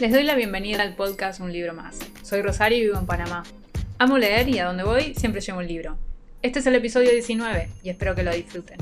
Les 0.00 0.10
doy 0.10 0.24
la 0.24 0.34
bienvenida 0.34 0.80
al 0.80 0.94
podcast 0.94 1.40
Un 1.40 1.52
libro 1.52 1.74
más. 1.74 1.98
Soy 2.22 2.40
Rosario 2.40 2.78
y 2.78 2.80
vivo 2.84 2.98
en 2.98 3.04
Panamá. 3.04 3.42
Amo 3.98 4.16
leer 4.16 4.48
y 4.48 4.58
a 4.58 4.64
donde 4.64 4.82
voy 4.82 5.14
siempre 5.14 5.42
llevo 5.42 5.58
un 5.58 5.66
libro. 5.66 5.98
Este 6.40 6.60
es 6.60 6.66
el 6.66 6.74
episodio 6.74 7.10
19 7.10 7.68
y 7.82 7.90
espero 7.90 8.14
que 8.14 8.22
lo 8.22 8.32
disfruten. 8.32 8.78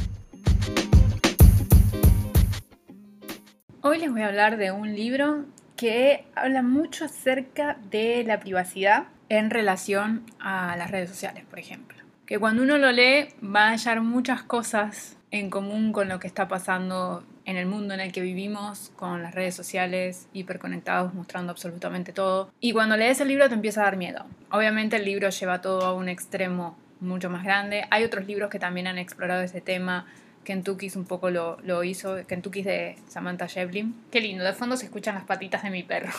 Hoy 3.80 3.98
les 3.98 4.12
voy 4.12 4.22
a 4.22 4.28
hablar 4.28 4.58
de 4.58 4.70
un 4.70 4.94
libro 4.94 5.46
que 5.76 6.24
habla 6.36 6.62
mucho 6.62 7.06
acerca 7.06 7.78
de 7.90 8.22
la 8.22 8.38
privacidad 8.38 9.08
en 9.28 9.50
relación 9.50 10.24
a 10.38 10.76
las 10.76 10.92
redes 10.92 11.10
sociales, 11.10 11.44
por 11.50 11.58
ejemplo. 11.58 11.98
Que 12.26 12.38
cuando 12.38 12.62
uno 12.62 12.78
lo 12.78 12.92
lee 12.92 13.26
va 13.42 13.66
a 13.66 13.70
hallar 13.70 14.02
muchas 14.02 14.44
cosas 14.44 15.16
en 15.32 15.50
común 15.50 15.92
con 15.92 16.08
lo 16.08 16.20
que 16.20 16.28
está 16.28 16.46
pasando 16.46 17.24
en 17.48 17.56
el 17.56 17.64
mundo 17.64 17.94
en 17.94 18.00
el 18.00 18.12
que 18.12 18.20
vivimos, 18.20 18.92
con 18.94 19.22
las 19.22 19.34
redes 19.34 19.54
sociales 19.54 20.28
hiperconectados 20.34 21.14
mostrando 21.14 21.50
absolutamente 21.50 22.12
todo. 22.12 22.50
Y 22.60 22.72
cuando 22.72 22.98
lees 22.98 23.22
el 23.22 23.28
libro 23.28 23.48
te 23.48 23.54
empieza 23.54 23.80
a 23.80 23.84
dar 23.84 23.96
miedo. 23.96 24.26
Obviamente 24.50 24.96
el 24.96 25.06
libro 25.06 25.30
lleva 25.30 25.62
todo 25.62 25.86
a 25.86 25.94
un 25.94 26.10
extremo 26.10 26.76
mucho 27.00 27.30
más 27.30 27.44
grande. 27.44 27.86
Hay 27.90 28.04
otros 28.04 28.26
libros 28.26 28.50
que 28.50 28.58
también 28.58 28.86
han 28.86 28.98
explorado 28.98 29.40
ese 29.40 29.62
tema. 29.62 30.06
Kentucky's 30.44 30.94
un 30.94 31.06
poco 31.06 31.30
lo, 31.30 31.58
lo 31.62 31.82
hizo. 31.84 32.18
Kentucky's 32.26 32.66
de 32.66 32.96
Samantha 33.08 33.46
Shevlin. 33.46 33.94
Qué 34.10 34.20
lindo, 34.20 34.44
de 34.44 34.52
fondo 34.52 34.76
se 34.76 34.84
escuchan 34.84 35.14
las 35.14 35.24
patitas 35.24 35.62
de 35.62 35.70
mi 35.70 35.82
perro. 35.82 36.12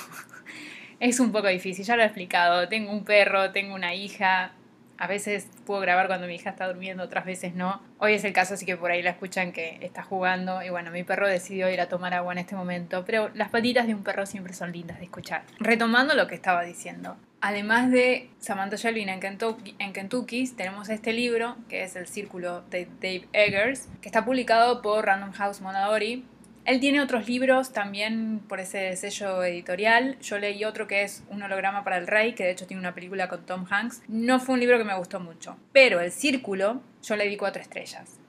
es 1.00 1.20
un 1.20 1.32
poco 1.32 1.48
difícil, 1.48 1.86
ya 1.86 1.96
lo 1.96 2.02
he 2.02 2.06
explicado. 2.08 2.68
Tengo 2.70 2.92
un 2.92 3.04
perro, 3.04 3.52
tengo 3.52 3.76
una 3.76 3.94
hija, 3.94 4.54
a 5.00 5.08
veces 5.08 5.48
puedo 5.66 5.80
grabar 5.80 6.08
cuando 6.08 6.28
mi 6.28 6.36
hija 6.36 6.50
está 6.50 6.68
durmiendo, 6.68 7.04
otras 7.04 7.24
veces 7.24 7.56
no. 7.56 7.82
Hoy 8.00 8.14
es 8.14 8.26
el 8.26 8.34
caso, 8.34 8.56
así 8.56 8.66
que 8.66 8.76
por 8.76 8.92
ahí 8.92 9.02
la 9.02 9.12
escuchan 9.12 9.54
que 9.54 9.80
está 9.82 10.04
jugando. 10.04 10.62
Y 10.62 10.70
bueno, 10.70 10.92
mi 10.92 11.04
perro 11.04 11.26
decidió 11.26 11.70
ir 11.70 11.80
a 11.80 11.88
tomar 11.88 12.14
agua 12.14 12.34
en 12.34 12.40
este 12.40 12.54
momento. 12.54 13.06
Pero 13.06 13.30
las 13.34 13.50
patitas 13.50 13.88
de 13.88 13.96
un 13.96 14.04
perro 14.04 14.26
siempre 14.26 14.52
son 14.52 14.74
lindas 14.74 14.98
de 15.00 15.06
escuchar. 15.06 15.44
Retomando 15.58 16.16
lo 16.16 16.28
que 16.28 16.36
estaba 16.36 16.64
diciendo. 16.64 17.16
Además 17.40 17.90
de 17.92 18.30
Samantha 18.40 18.76
Shelby 18.76 19.04
en 19.04 19.22
Kentucky, 19.22 19.74
en 19.80 19.94
Kentucky, 19.94 20.46
tenemos 20.50 20.90
este 20.90 21.14
libro, 21.14 21.56
que 21.70 21.84
es 21.84 21.96
El 21.96 22.06
Círculo 22.06 22.64
de 22.64 22.90
Dave 23.00 23.30
Eggers, 23.32 23.88
que 24.02 24.10
está 24.10 24.26
publicado 24.26 24.82
por 24.82 25.06
Random 25.06 25.32
House 25.32 25.62
Monadori 25.62 26.26
él 26.70 26.80
tiene 26.80 27.02
otros 27.02 27.28
libros 27.28 27.74
también 27.74 28.42
por 28.48 28.60
ese 28.60 28.96
sello 28.96 29.44
editorial. 29.44 30.20
Yo 30.20 30.38
leí 30.38 30.64
otro 30.66 30.86
que 30.86 31.02
es 31.02 31.24
Un 31.32 31.42
holograma 31.42 31.84
para 31.84 31.98
el 31.98 32.06
rey, 32.06 32.34
que 32.34 32.44
de 32.44 32.52
hecho 32.52 32.68
tiene 32.68 32.80
una 32.80 32.94
película 32.94 33.28
con 33.28 33.44
Tom 33.44 33.66
Hanks. 33.68 34.04
No 34.08 34.40
fue 34.40 34.54
un 34.54 34.60
libro 34.60 34.78
que 34.78 34.84
me 34.84 34.96
gustó 34.96 35.20
mucho. 35.20 35.58
Pero 35.74 36.00
El 36.00 36.12
Círculo, 36.12 36.84
yo 37.02 37.16
le 37.16 37.28
di 37.28 37.38
cuatro 37.38 37.60
estrellas. 37.60 38.20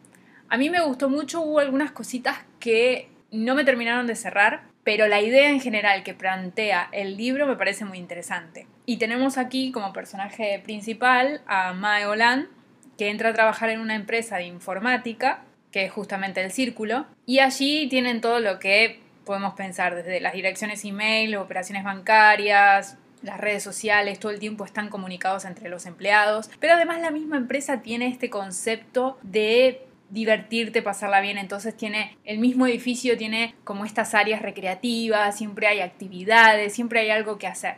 A 0.48 0.56
mí 0.56 0.70
me 0.70 0.80
gustó 0.80 1.10
mucho, 1.10 1.42
hubo 1.42 1.58
algunas 1.58 1.92
cositas 1.92 2.38
que 2.60 3.10
no 3.30 3.54
me 3.54 3.64
terminaron 3.64 4.06
de 4.06 4.16
cerrar, 4.16 4.62
pero 4.84 5.06
la 5.06 5.20
idea 5.20 5.50
en 5.50 5.60
general 5.60 6.02
que 6.02 6.14
plantea 6.14 6.88
el 6.92 7.18
libro 7.18 7.46
me 7.46 7.56
parece 7.56 7.84
muy 7.84 7.98
interesante. 7.98 8.66
Y 8.86 8.96
tenemos 8.96 9.36
aquí 9.36 9.70
como 9.70 9.92
personaje 9.92 10.62
principal 10.64 11.42
a 11.46 11.74
Mae 11.74 12.06
Olan, 12.06 12.48
que 12.96 13.10
entra 13.10 13.28
a 13.28 13.34
trabajar 13.34 13.68
en 13.68 13.80
una 13.80 13.96
empresa 13.96 14.38
de 14.38 14.44
informática 14.44 15.42
que 15.70 15.84
es 15.84 15.92
justamente 15.92 16.42
el 16.42 16.50
círculo, 16.50 17.06
y 17.26 17.38
allí 17.38 17.88
tienen 17.88 18.20
todo 18.20 18.40
lo 18.40 18.58
que 18.58 19.00
podemos 19.24 19.54
pensar, 19.54 19.94
desde 19.94 20.20
las 20.20 20.32
direcciones 20.32 20.84
email, 20.84 21.36
operaciones 21.36 21.84
bancarias, 21.84 22.96
las 23.22 23.38
redes 23.38 23.62
sociales, 23.62 24.18
todo 24.18 24.32
el 24.32 24.40
tiempo 24.40 24.64
están 24.64 24.88
comunicados 24.88 25.44
entre 25.44 25.68
los 25.68 25.86
empleados, 25.86 26.50
pero 26.58 26.74
además 26.74 27.00
la 27.00 27.10
misma 27.10 27.36
empresa 27.36 27.82
tiene 27.82 28.08
este 28.08 28.30
concepto 28.30 29.18
de 29.22 29.86
divertirte, 30.08 30.82
pasarla 30.82 31.20
bien, 31.20 31.38
entonces 31.38 31.76
tiene 31.76 32.16
el 32.24 32.38
mismo 32.38 32.66
edificio, 32.66 33.16
tiene 33.16 33.54
como 33.62 33.84
estas 33.84 34.14
áreas 34.14 34.42
recreativas, 34.42 35.36
siempre 35.36 35.68
hay 35.68 35.80
actividades, 35.80 36.74
siempre 36.74 37.00
hay 37.00 37.10
algo 37.10 37.38
que 37.38 37.46
hacer. 37.46 37.76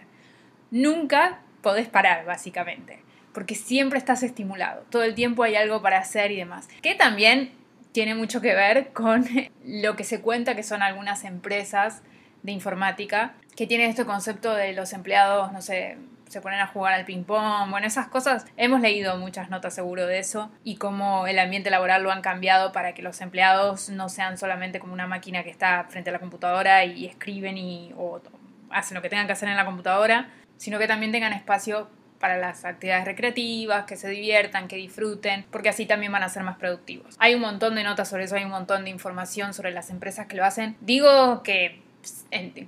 Nunca 0.70 1.40
podés 1.60 1.88
parar, 1.88 2.24
básicamente, 2.24 3.00
porque 3.34 3.54
siempre 3.54 3.98
estás 3.98 4.22
estimulado, 4.22 4.86
todo 4.88 5.02
el 5.02 5.14
tiempo 5.14 5.42
hay 5.42 5.56
algo 5.56 5.82
para 5.82 5.98
hacer 5.98 6.32
y 6.32 6.36
demás. 6.36 6.68
Que 6.80 6.94
también 6.94 7.52
tiene 7.92 8.14
mucho 8.14 8.40
que 8.40 8.54
ver 8.54 8.92
con 8.92 9.26
lo 9.64 9.96
que 9.96 10.04
se 10.04 10.20
cuenta 10.20 10.56
que 10.56 10.62
son 10.62 10.82
algunas 10.82 11.24
empresas 11.24 12.02
de 12.42 12.52
informática 12.52 13.34
que 13.56 13.66
tienen 13.66 13.90
este 13.90 14.04
concepto 14.04 14.54
de 14.54 14.72
los 14.72 14.92
empleados, 14.92 15.52
no 15.52 15.62
sé, 15.62 15.98
se 16.32 16.40
ponen 16.40 16.60
a 16.60 16.66
jugar 16.66 16.94
al 16.94 17.04
ping-pong, 17.04 17.70
bueno, 17.70 17.86
esas 17.86 18.08
cosas. 18.08 18.46
Hemos 18.56 18.80
leído 18.80 19.18
muchas 19.18 19.50
notas 19.50 19.74
seguro 19.74 20.06
de 20.06 20.18
eso 20.18 20.50
y 20.64 20.76
cómo 20.76 21.26
el 21.26 21.38
ambiente 21.38 21.68
laboral 21.68 22.02
lo 22.02 22.10
han 22.10 22.22
cambiado 22.22 22.72
para 22.72 22.94
que 22.94 23.02
los 23.02 23.20
empleados 23.20 23.90
no 23.90 24.08
sean 24.08 24.38
solamente 24.38 24.80
como 24.80 24.94
una 24.94 25.06
máquina 25.06 25.44
que 25.44 25.50
está 25.50 25.84
frente 25.90 26.08
a 26.08 26.14
la 26.14 26.18
computadora 26.18 26.86
y 26.86 27.04
escriben 27.04 27.58
y 27.58 27.92
o 27.98 28.22
hacen 28.70 28.94
lo 28.94 29.02
que 29.02 29.10
tengan 29.10 29.26
que 29.26 29.34
hacer 29.34 29.50
en 29.50 29.56
la 29.56 29.66
computadora, 29.66 30.30
sino 30.56 30.78
que 30.78 30.88
también 30.88 31.12
tengan 31.12 31.34
espacio 31.34 31.90
para 32.22 32.38
las 32.38 32.64
actividades 32.64 33.04
recreativas, 33.04 33.84
que 33.84 33.96
se 33.96 34.08
diviertan, 34.08 34.68
que 34.68 34.76
disfruten, 34.76 35.44
porque 35.50 35.68
así 35.68 35.86
también 35.86 36.12
van 36.12 36.22
a 36.22 36.28
ser 36.28 36.44
más 36.44 36.56
productivos. 36.56 37.16
Hay 37.18 37.34
un 37.34 37.40
montón 37.40 37.74
de 37.74 37.82
notas 37.82 38.08
sobre 38.08 38.24
eso, 38.24 38.36
hay 38.36 38.44
un 38.44 38.50
montón 38.50 38.84
de 38.84 38.90
información 38.90 39.52
sobre 39.54 39.72
las 39.72 39.90
empresas 39.90 40.28
que 40.28 40.36
lo 40.36 40.44
hacen. 40.44 40.76
Digo 40.80 41.42
que 41.42 41.82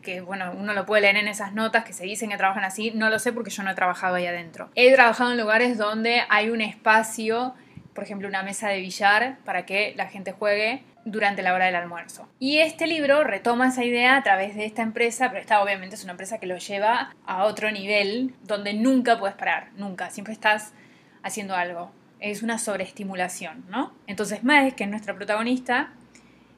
que 0.03 0.21
bueno, 0.21 0.53
uno 0.57 0.75
lo 0.75 0.87
puede 0.87 1.03
leer 1.03 1.17
en 1.17 1.29
esas 1.29 1.55
notas 1.55 1.85
que 1.85 1.93
se 1.93 2.05
dicen 2.05 2.31
que 2.31 2.37
trabajan 2.37 2.65
así, 2.65 2.93
no 2.95 3.11
lo 3.11 3.19
sé 3.19 3.33
porque 3.33 3.51
yo 3.51 3.63
no 3.63 3.71
he 3.71 3.75
trabajado 3.75 4.17
ahí 4.17 4.27
adentro. 4.27 4.71
He 4.75 4.93
trabajado 4.93 5.33
en 5.33 5.39
lugares 5.39 5.79
donde 5.79 6.23
hay 6.29 6.51
un 6.51 6.61
espacio, 6.61 7.55
por 7.95 8.05
ejemplo, 8.05 8.29
una 8.29 8.43
mesa 8.43 8.69
de 8.69 8.81
billar 8.81 9.39
para 9.45 9.67
que 9.67 9.95
la 9.97 10.07
gente 10.07 10.33
juegue 10.33 10.83
durante 11.05 11.43
la 11.43 11.55
hora 11.55 11.67
del 11.67 11.77
almuerzo. 11.77 12.29
Y 12.39 12.59
este 12.59 12.87
libro 12.87 13.25
retoma 13.25 13.69
esa 13.69 13.85
idea 13.85 14.17
a 14.17 14.23
través 14.23 14.55
de 14.55 14.65
esta 14.65 14.83
empresa, 14.83 15.29
pero 15.29 15.41
esta 15.41 15.63
obviamente 15.63 15.97
es 15.97 16.05
una 16.05 16.13
empresa 16.13 16.39
que 16.39 16.47
lo 16.47 16.57
lleva 16.57 17.15
a 17.27 17.45
otro 17.45 17.71
nivel 17.71 18.35
donde 18.43 18.75
nunca 18.75 19.19
puedes 19.19 19.37
parar, 19.37 19.69
nunca, 19.77 20.11
siempre 20.11 20.33
estás 20.33 20.73
haciendo 21.23 21.55
algo. 21.55 21.91
Es 22.21 22.43
una 22.43 22.59
sobreestimulación, 22.59 23.65
¿no? 23.69 23.93
Entonces 24.07 24.45
Mae, 24.45 24.73
que 24.73 24.85
es 24.85 24.91
nuestra 24.91 25.15
protagonista, 25.15 25.91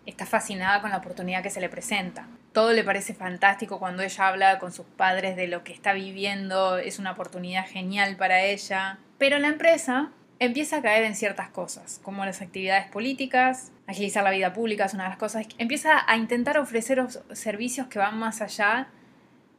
está 0.07 0.27
fascinada 0.27 0.81
con 0.81 0.91
la 0.91 0.99
oportunidad 0.99 1.43
que 1.43 1.51
se 1.51 1.61
le 1.61 1.69
presenta. 1.69 2.29
Todo 2.53 2.73
le 2.73 2.85
parece 2.85 3.13
fantástico 3.13 3.79
cuando 3.79 4.03
ella 4.03 4.29
habla 4.29 4.59
con 4.59 4.73
sus 4.73 4.87
padres 4.87 5.37
de 5.37 5.49
lo 5.49 5.65
que 5.65 5.73
está 5.73 5.93
viviendo, 5.93 6.79
es 6.79 6.99
una 6.99 7.13
oportunidad 7.13 7.67
genial 7.67 8.17
para 8.17 8.43
ella. 8.43 8.99
Pero 9.19 9.39
la 9.39 9.49
empresa 9.49 10.11
empieza 10.39 10.79
a 10.79 10.83
caer 10.83 11.05
en 11.05 11.17
ciertas 11.17 11.49
cosas, 11.51 12.01
como 12.03 12.25
las 12.25 12.41
actividades 12.41 12.87
políticas, 12.87 13.73
agilizar 13.87 14.25
la 14.25 14.31
vida 14.31 14.53
pública 14.53 14.85
es 14.85 14.95
una 14.95 15.05
de 15.05 15.11
las 15.11 15.19
cosas, 15.19 15.47
empieza 15.59 16.05
a 16.11 16.17
intentar 16.17 16.59
ofrecer 16.59 17.05
servicios 17.33 17.87
que 17.87 17.99
van 17.99 18.19
más 18.19 18.43
allá 18.43 18.89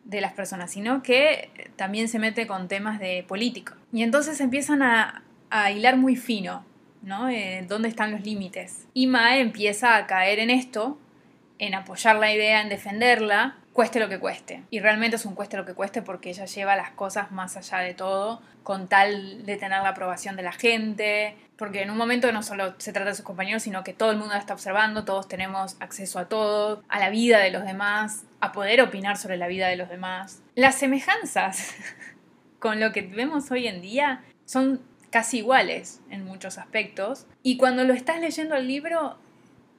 de 0.03 0.21
las 0.21 0.33
personas, 0.33 0.71
sino 0.71 1.03
que 1.03 1.71
también 1.75 2.07
se 2.07 2.19
mete 2.19 2.47
con 2.47 2.67
temas 2.67 2.99
de 2.99 3.25
política. 3.27 3.75
Y 3.91 4.03
entonces 4.03 4.39
empiezan 4.39 4.81
a, 4.81 5.23
hilar 5.73 5.97
muy 5.97 6.15
fino, 6.15 6.65
¿no? 7.01 7.29
Eh, 7.29 7.65
¿Dónde 7.67 7.87
están 7.87 8.11
los 8.11 8.21
límites? 8.21 8.87
Y 8.93 9.07
Mae 9.07 9.39
empieza 9.39 9.95
a 9.95 10.07
caer 10.07 10.39
en 10.39 10.49
esto, 10.49 10.99
en 11.57 11.73
apoyar 11.73 12.17
la 12.17 12.33
idea, 12.33 12.61
en 12.61 12.69
defenderla, 12.69 13.57
cueste 13.77 13.99
lo 13.99 14.09
que 14.09 14.17
cueste. 14.17 14.63
Y 14.71 14.79
realmente 14.79 15.17
es 15.17 15.25
un 15.25 15.35
cueste 15.35 15.55
lo 15.55 15.63
que 15.63 15.75
cueste 15.75 16.01
porque 16.01 16.31
ella 16.31 16.45
lleva 16.45 16.75
las 16.75 16.89
cosas 16.89 17.31
más 17.31 17.57
allá 17.57 17.77
de 17.77 17.93
todo, 17.93 18.41
con 18.63 18.87
tal 18.87 19.45
de 19.45 19.55
tener 19.55 19.83
la 19.83 19.89
aprobación 19.89 20.35
de 20.35 20.41
la 20.41 20.51
gente, 20.51 21.37
porque 21.59 21.83
en 21.83 21.91
un 21.91 21.97
momento 21.97 22.31
no 22.31 22.41
solo 22.41 22.73
se 22.79 22.91
trata 22.91 23.11
de 23.11 23.15
sus 23.15 23.23
compañeros, 23.23 23.61
sino 23.61 23.83
que 23.83 23.93
todo 23.93 24.09
el 24.09 24.17
mundo 24.17 24.33
la 24.33 24.39
está 24.39 24.55
observando, 24.55 25.05
todos 25.05 25.27
tenemos 25.27 25.77
acceso 25.79 26.17
a 26.17 26.27
todo, 26.27 26.81
a 26.89 26.97
la 26.97 27.11
vida 27.11 27.37
de 27.37 27.51
los 27.51 27.65
demás, 27.65 28.23
a 28.39 28.51
poder 28.51 28.81
opinar 28.81 29.15
sobre 29.15 29.37
la 29.37 29.45
vida 29.45 29.67
de 29.67 29.75
los 29.75 29.89
demás. 29.89 30.41
Las 30.55 30.73
semejanzas 30.73 31.75
con 32.57 32.79
lo 32.79 32.91
que 32.91 33.03
vemos 33.03 33.51
hoy 33.51 33.67
en 33.67 33.83
día 33.83 34.23
son 34.45 34.81
casi 35.11 35.37
iguales 35.37 36.01
en 36.09 36.25
muchos 36.25 36.57
aspectos, 36.57 37.27
y 37.43 37.57
cuando 37.57 37.83
lo 37.83 37.93
estás 37.93 38.19
leyendo 38.21 38.55
el 38.55 38.67
libro 38.67 39.19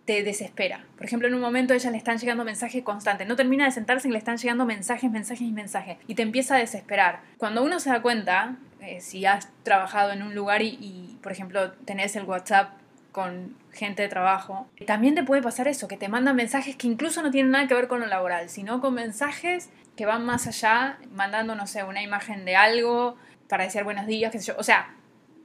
te 0.09 0.23
desespera. 0.23 0.87
Por 0.97 1.05
ejemplo, 1.05 1.29
en 1.29 1.35
un 1.35 1.43
momento 1.43 1.75
a 1.75 1.77
ella 1.77 1.91
le 1.91 1.99
están 1.99 2.17
llegando 2.17 2.43
mensajes 2.43 2.83
constantes. 2.83 3.29
No 3.29 3.37
termina 3.37 3.67
de 3.67 3.73
sentarse 3.73 4.09
y 4.09 4.11
le 4.11 4.17
están 4.17 4.39
llegando 4.39 4.65
mensajes, 4.65 5.11
mensajes 5.11 5.43
y 5.43 5.53
mensajes. 5.53 5.99
Y 6.07 6.15
te 6.15 6.23
empieza 6.23 6.55
a 6.55 6.59
desesperar. 6.59 7.21
Cuando 7.37 7.63
uno 7.63 7.79
se 7.79 7.91
da 7.91 8.01
cuenta, 8.01 8.57
eh, 8.81 9.03
si 9.03 9.27
has 9.27 9.51
trabajado 9.65 10.13
en 10.13 10.23
un 10.23 10.35
lugar 10.35 10.63
y, 10.63 11.19
por 11.23 11.31
ejemplo, 11.31 11.73
tenés 11.85 12.17
el 12.17 12.25
WhatsApp 12.25 12.71
con 13.13 13.55
gente 13.71 14.01
de 14.01 14.09
trabajo, 14.09 14.67
también 14.87 15.15
te 15.15 15.25
puede 15.25 15.43
pasar 15.43 15.69
eso, 15.69 15.89
que 15.89 15.99
te 15.99 16.09
mandan 16.09 16.37
mensajes 16.37 16.75
que 16.75 16.87
incluso 16.87 17.21
no 17.21 17.31
tienen 17.31 17.53
nada 17.53 17.69
que 17.69 17.75
ver 17.75 17.87
con 17.87 18.01
lo 18.01 18.07
laboral, 18.07 18.49
sino 18.49 18.81
con 18.81 18.95
mensajes 18.95 19.69
que 19.95 20.07
van 20.07 20.25
más 20.25 20.47
allá, 20.47 20.97
mandando, 21.13 21.55
no 21.55 21.67
sé, 21.67 21.85
una 21.85 22.03
imagen 22.03 22.47
de 22.47 22.57
algo 22.57 23.19
para 23.47 23.65
decir 23.65 23.85
buenos 23.85 24.07
días, 24.07 24.33
qué 24.33 24.39
sé 24.39 24.47
yo. 24.47 24.55
O 24.57 24.63
sea, 24.63 24.89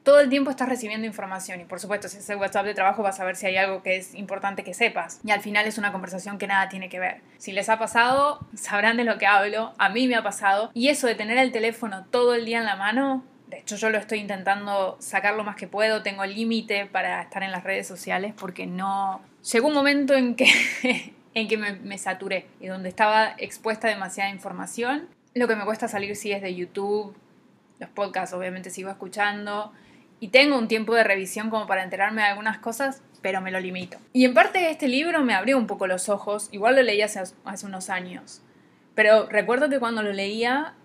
todo 0.03 0.19
el 0.19 0.29
tiempo 0.29 0.51
estás 0.51 0.69
recibiendo 0.69 1.07
información 1.07 1.61
y 1.61 1.65
por 1.65 1.79
supuesto 1.79 2.07
si 2.09 2.17
es 2.17 2.29
el 2.29 2.37
WhatsApp 2.37 2.65
de 2.65 2.73
trabajo 2.73 3.03
vas 3.03 3.19
a 3.19 3.25
ver 3.25 3.35
si 3.35 3.45
hay 3.45 3.57
algo 3.57 3.81
que 3.81 3.97
es 3.97 4.13
importante 4.13 4.63
que 4.63 4.73
sepas. 4.73 5.19
Y 5.23 5.31
al 5.31 5.41
final 5.41 5.65
es 5.65 5.77
una 5.77 5.91
conversación 5.91 6.37
que 6.37 6.47
nada 6.47 6.69
tiene 6.69 6.89
que 6.89 6.99
ver. 6.99 7.21
Si 7.37 7.51
les 7.51 7.69
ha 7.69 7.79
pasado, 7.79 8.39
sabrán 8.55 8.97
de 8.97 9.05
lo 9.05 9.17
que 9.17 9.25
hablo, 9.25 9.73
a 9.77 9.89
mí 9.89 10.07
me 10.07 10.15
ha 10.15 10.23
pasado. 10.23 10.71
Y 10.73 10.89
eso 10.89 11.07
de 11.07 11.15
tener 11.15 11.37
el 11.37 11.51
teléfono 11.51 12.05
todo 12.11 12.35
el 12.35 12.45
día 12.45 12.59
en 12.59 12.65
la 12.65 12.75
mano, 12.75 13.23
de 13.47 13.59
hecho 13.59 13.75
yo 13.77 13.89
lo 13.89 13.97
estoy 13.97 14.19
intentando 14.19 14.97
sacar 14.99 15.35
lo 15.35 15.43
más 15.43 15.55
que 15.55 15.67
puedo, 15.67 16.03
tengo 16.03 16.25
límite 16.25 16.85
para 16.85 17.21
estar 17.21 17.43
en 17.43 17.51
las 17.51 17.63
redes 17.63 17.87
sociales 17.87 18.33
porque 18.37 18.65
no... 18.65 19.21
Llegó 19.51 19.67
un 19.67 19.73
momento 19.73 20.13
en 20.15 20.35
que 20.35 20.47
en 21.33 21.47
que 21.47 21.57
me, 21.57 21.97
saturé 21.97 22.47
y 22.59 22.67
donde 22.67 22.89
estaba 22.89 23.33
expuesta 23.37 23.87
demasiada 23.87 24.29
información. 24.29 25.07
Lo 25.33 25.47
que 25.47 25.55
me 25.55 25.65
cuesta 25.65 25.87
salir 25.87 26.15
sí 26.15 26.31
es 26.31 26.41
de 26.41 26.53
YouTube, 26.53 27.15
los 27.79 27.89
podcasts 27.89 28.35
obviamente 28.35 28.69
sigo 28.69 28.89
escuchando 28.89 29.71
y 30.23 30.29
tengo 30.29 30.57
un 30.57 30.69
tiempo 30.69 30.95
de 30.95 31.03
revisión 31.03 31.49
como 31.49 31.67
para 31.67 31.83
enterarme 31.83 32.21
de 32.21 32.29
algunas 32.29 32.57
cosas, 32.59 33.01
pero 33.21 33.41
me 33.41 33.51
lo 33.51 33.59
limito. 33.59 33.97
Y 34.13 34.23
en 34.23 34.33
parte 34.33 34.69
este 34.69 34.87
libro 34.87 35.21
me 35.21 35.33
abrió 35.33 35.57
un 35.57 35.67
poco 35.67 35.85
los 35.85 36.07
ojos, 36.07 36.47
igual 36.53 36.77
lo 36.77 36.81
leí 36.81 37.01
hace, 37.01 37.21
hace 37.43 37.65
unos 37.65 37.89
años, 37.89 38.41
pero 38.95 39.27
recuerdo 39.27 39.67
que 39.67 39.81
cuando 39.81 40.01
lo 40.01 40.13
leía 40.13 40.75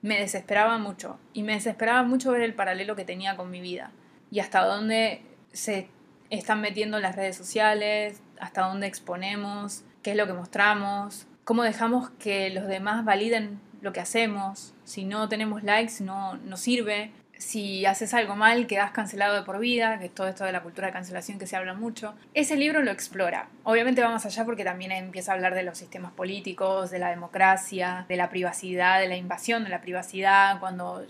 me 0.00 0.20
desesperaba 0.20 0.78
mucho 0.78 1.18
y 1.32 1.42
me 1.42 1.54
desesperaba 1.54 2.04
mucho 2.04 2.30
ver 2.30 2.42
el 2.42 2.54
paralelo 2.54 2.94
que 2.94 3.04
tenía 3.04 3.36
con 3.36 3.50
mi 3.50 3.60
vida 3.60 3.90
y 4.30 4.38
hasta 4.38 4.64
dónde 4.64 5.22
se 5.52 5.88
están 6.30 6.60
metiendo 6.60 7.00
las 7.00 7.16
redes 7.16 7.36
sociales, 7.36 8.22
hasta 8.38 8.62
dónde 8.62 8.86
exponemos, 8.86 9.82
qué 10.04 10.12
es 10.12 10.16
lo 10.16 10.28
que 10.28 10.34
mostramos, 10.34 11.26
cómo 11.42 11.64
dejamos 11.64 12.10
que 12.10 12.48
los 12.50 12.68
demás 12.68 13.04
validen 13.04 13.58
lo 13.80 13.92
que 13.92 13.98
hacemos, 13.98 14.72
si 14.84 15.04
no 15.04 15.28
tenemos 15.28 15.64
likes 15.64 15.94
no, 16.00 16.36
no 16.36 16.56
sirve, 16.56 17.10
si 17.38 17.86
haces 17.86 18.14
algo 18.14 18.36
mal 18.36 18.66
quedas 18.66 18.90
cancelado 18.90 19.34
de 19.34 19.42
por 19.42 19.58
vida, 19.58 19.98
que 19.98 20.06
es 20.06 20.14
todo 20.14 20.28
esto 20.28 20.44
de 20.44 20.52
la 20.52 20.62
cultura 20.62 20.88
de 20.88 20.92
cancelación 20.92 21.38
que 21.38 21.46
se 21.46 21.56
habla 21.56 21.74
mucho. 21.74 22.14
Ese 22.34 22.56
libro 22.56 22.82
lo 22.82 22.90
explora. 22.90 23.48
Obviamente 23.64 24.02
vamos 24.02 24.24
allá 24.26 24.44
porque 24.44 24.64
también 24.64 24.92
empieza 24.92 25.32
a 25.32 25.34
hablar 25.34 25.54
de 25.54 25.62
los 25.62 25.78
sistemas 25.78 26.12
políticos, 26.12 26.90
de 26.90 26.98
la 26.98 27.10
democracia, 27.10 28.06
de 28.08 28.16
la 28.16 28.30
privacidad, 28.30 29.00
de 29.00 29.08
la 29.08 29.16
invasión 29.16 29.64
de 29.64 29.70
la 29.70 29.80
privacidad, 29.80 30.58
cuando 30.60 31.04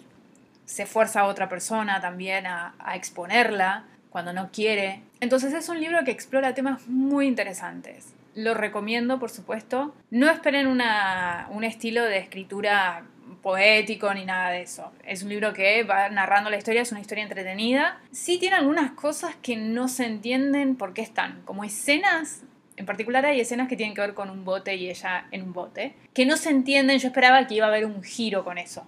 se 0.65 0.87
fuerza 0.87 1.21
a 1.21 1.27
otra 1.27 1.49
persona 1.49 2.01
también 2.01 2.47
a, 2.47 2.75
a 2.79 2.97
exponerla, 2.97 3.85
cuando 4.11 4.33
no 4.33 4.51
quiere. 4.53 5.03
Entonces 5.21 5.53
es 5.53 5.69
un 5.69 5.81
libro 5.81 6.05
que 6.05 6.13
explora 6.13 6.55
temas 6.55 6.87
muy 6.87 7.27
interesantes. 7.27 8.15
Lo 8.37 8.55
recomiendo, 8.55 9.19
por 9.19 9.31
supuesto. 9.31 9.95
No 10.11 10.31
esperen 10.31 10.67
una, 10.67 11.49
un 11.51 11.65
estilo 11.65 12.05
de 12.05 12.19
escritura 12.19 13.05
poético 13.45 14.13
ni 14.13 14.25
nada 14.25 14.51
de 14.51 14.63
eso. 14.63 14.91
Es 15.07 15.23
un 15.23 15.29
libro 15.29 15.53
que 15.53 15.85
va 15.85 16.09
narrando 16.09 16.51
la 16.51 16.57
historia, 16.57 16.83
es 16.83 16.91
una 16.91 17.01
historia 17.01 17.23
entretenida. 17.23 18.01
Sí 18.11 18.39
tiene 18.39 18.57
algunas 18.57 18.91
cosas 18.93 19.37
que 19.41 19.57
no 19.57 19.87
se 19.87 20.07
entienden 20.07 20.75
por 20.75 20.95
qué 20.95 21.03
están, 21.03 21.43
como 21.45 21.63
escenas 21.63 22.43
en 22.77 22.87
particular 22.87 23.25
hay 23.25 23.41
escenas 23.41 23.69
que 23.69 23.77
tienen 23.77 23.95
que 23.95 24.01
ver 24.01 24.15
con 24.15 24.31
un 24.31 24.45
bote 24.45 24.75
y 24.75 24.91
ella 24.91 25.27
en 25.31 25.43
un 25.43 25.53
bote, 25.53 25.95
que 26.13 26.27
no 26.27 26.37
se 26.37 26.51
entienden, 26.51 26.99
yo 26.99 27.09
esperaba 27.09 27.47
que 27.47 27.55
iba 27.55 27.67
a 27.67 27.69
haber 27.69 27.87
un 27.87 28.03
giro 28.03 28.45
con 28.45 28.59
eso. 28.59 28.85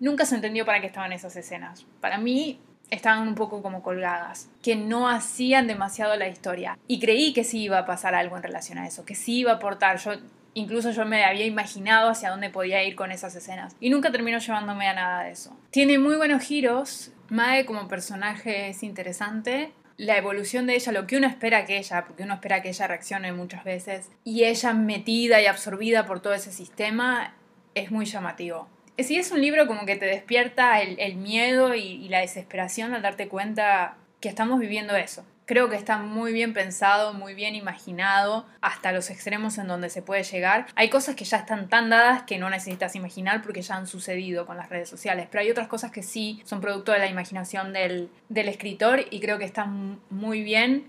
Nunca 0.00 0.24
se 0.24 0.34
entendió 0.34 0.64
para 0.64 0.80
qué 0.80 0.86
estaban 0.86 1.12
esas 1.12 1.36
escenas. 1.36 1.84
Para 2.00 2.18
mí 2.18 2.58
estaban 2.90 3.26
un 3.28 3.34
poco 3.34 3.62
como 3.62 3.82
colgadas, 3.82 4.48
que 4.62 4.76
no 4.76 5.08
hacían 5.08 5.66
demasiado 5.66 6.16
la 6.16 6.28
historia. 6.28 6.78
Y 6.88 7.00
creí 7.00 7.32
que 7.32 7.44
sí 7.44 7.62
iba 7.62 7.78
a 7.78 7.86
pasar 7.86 8.14
algo 8.14 8.36
en 8.36 8.42
relación 8.42 8.78
a 8.78 8.86
eso, 8.86 9.04
que 9.04 9.14
sí 9.14 9.38
iba 9.38 9.52
a 9.52 9.56
aportar. 9.56 9.98
Yo 9.98 10.12
Incluso 10.54 10.90
yo 10.90 11.06
me 11.06 11.24
había 11.24 11.46
imaginado 11.46 12.10
hacia 12.10 12.30
dónde 12.30 12.50
podía 12.50 12.84
ir 12.84 12.94
con 12.94 13.10
esas 13.12 13.34
escenas. 13.34 13.74
Y 13.80 13.90
nunca 13.90 14.12
terminó 14.12 14.38
llevándome 14.38 14.86
a 14.86 14.94
nada 14.94 15.24
de 15.24 15.30
eso. 15.30 15.56
Tiene 15.70 15.98
muy 15.98 16.16
buenos 16.16 16.42
giros. 16.42 17.10
Mae 17.28 17.64
como 17.64 17.88
personaje 17.88 18.68
es 18.68 18.82
interesante. 18.82 19.72
La 19.96 20.16
evolución 20.16 20.66
de 20.66 20.74
ella, 20.74 20.92
lo 20.92 21.06
que 21.06 21.16
uno 21.16 21.26
espera 21.26 21.64
que 21.64 21.78
ella, 21.78 22.04
porque 22.04 22.22
uno 22.22 22.34
espera 22.34 22.60
que 22.60 22.70
ella 22.70 22.86
reaccione 22.86 23.32
muchas 23.32 23.62
veces, 23.62 24.10
y 24.24 24.44
ella 24.44 24.72
metida 24.72 25.40
y 25.40 25.46
absorbida 25.46 26.06
por 26.06 26.20
todo 26.20 26.34
ese 26.34 26.50
sistema, 26.50 27.34
es 27.74 27.90
muy 27.90 28.06
llamativo. 28.06 28.68
Sí 28.98 29.16
es 29.16 29.30
un 29.32 29.40
libro 29.40 29.66
como 29.66 29.86
que 29.86 29.96
te 29.96 30.06
despierta 30.06 30.80
el, 30.80 31.16
miedo 31.16 31.74
y 31.74 32.08
la 32.08 32.20
desesperación 32.20 32.94
al 32.94 33.02
darte 33.02 33.28
cuenta 33.28 33.96
que 34.20 34.28
estamos 34.28 34.60
viviendo 34.60 34.96
eso. 34.96 35.26
Creo 35.52 35.68
que 35.68 35.76
está 35.76 35.98
muy 35.98 36.32
bien 36.32 36.54
pensado, 36.54 37.12
muy 37.12 37.34
bien 37.34 37.54
imaginado, 37.54 38.46
hasta 38.62 38.90
los 38.90 39.10
extremos 39.10 39.58
en 39.58 39.68
donde 39.68 39.90
se 39.90 40.00
puede 40.00 40.22
llegar. 40.22 40.64
Hay 40.76 40.88
cosas 40.88 41.14
que 41.14 41.26
ya 41.26 41.36
están 41.36 41.68
tan 41.68 41.90
dadas 41.90 42.22
que 42.22 42.38
no 42.38 42.48
necesitas 42.48 42.96
imaginar 42.96 43.42
porque 43.42 43.60
ya 43.60 43.76
han 43.76 43.86
sucedido 43.86 44.46
con 44.46 44.56
las 44.56 44.70
redes 44.70 44.88
sociales, 44.88 45.28
pero 45.30 45.42
hay 45.42 45.50
otras 45.50 45.68
cosas 45.68 45.90
que 45.90 46.02
sí 46.02 46.40
son 46.46 46.62
producto 46.62 46.92
de 46.92 47.00
la 47.00 47.06
imaginación 47.06 47.74
del, 47.74 48.08
escritor 48.30 49.04
y 49.10 49.20
creo 49.20 49.36
que 49.36 49.44
están 49.44 50.00
muy 50.08 50.42
bien 50.42 50.88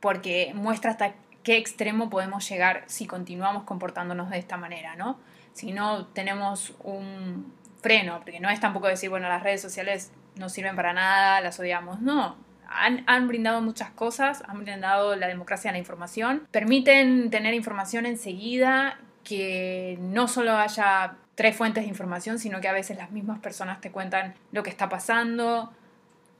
porque 0.00 0.52
muestra 0.54 0.90
hasta 0.90 1.14
qué 1.42 1.56
extremo 1.56 2.10
podemos 2.10 2.46
llegar 2.46 2.84
si 2.88 3.06
continuamos 3.06 3.62
comportándonos 3.62 4.28
de 4.28 4.36
esta 4.36 4.58
manera, 4.58 4.96
¿no? 4.96 5.18
Si 5.54 5.72
no 5.72 6.08
tenemos 6.08 6.74
un 6.84 7.54
freno, 7.80 8.20
porque 8.20 8.38
no 8.38 8.50
es 8.50 8.60
tampoco 8.60 8.86
decir, 8.86 9.08
bueno, 9.08 9.30
las 9.30 9.42
redes 9.42 9.62
sociales 9.62 10.12
no 10.34 10.50
sirven 10.50 10.76
para 10.76 10.92
nada, 10.92 11.40
las 11.40 11.58
odiamos, 11.58 12.02
no, 12.02 12.36
han, 12.68 13.28
brindado 13.28 13.60
muchas 13.60 13.90
cosas, 13.90 14.42
han 14.46 14.62
brindado 14.62 15.16
la 15.16 15.26
democracia 15.26 15.70
de 15.70 15.72
la 15.72 15.78
información, 15.78 16.46
permiten 16.50 17.30
tener 17.30 17.54
información 17.54 18.06
enseguida, 18.06 18.98
que 19.24 19.98
no 20.00 20.28
solo 20.28 20.56
haya 20.56 21.16
tres 21.34 21.56
fuentes 21.56 21.84
de 21.84 21.88
información, 21.88 22.38
sino 22.38 22.60
que 22.60 22.68
a 22.68 22.72
veces 22.72 22.96
las 22.96 23.10
mismas 23.10 23.38
personas 23.40 23.80
te 23.80 23.90
cuentan 23.90 24.34
lo 24.52 24.62
que 24.62 24.70
está 24.70 24.88
pasando, 24.88 25.72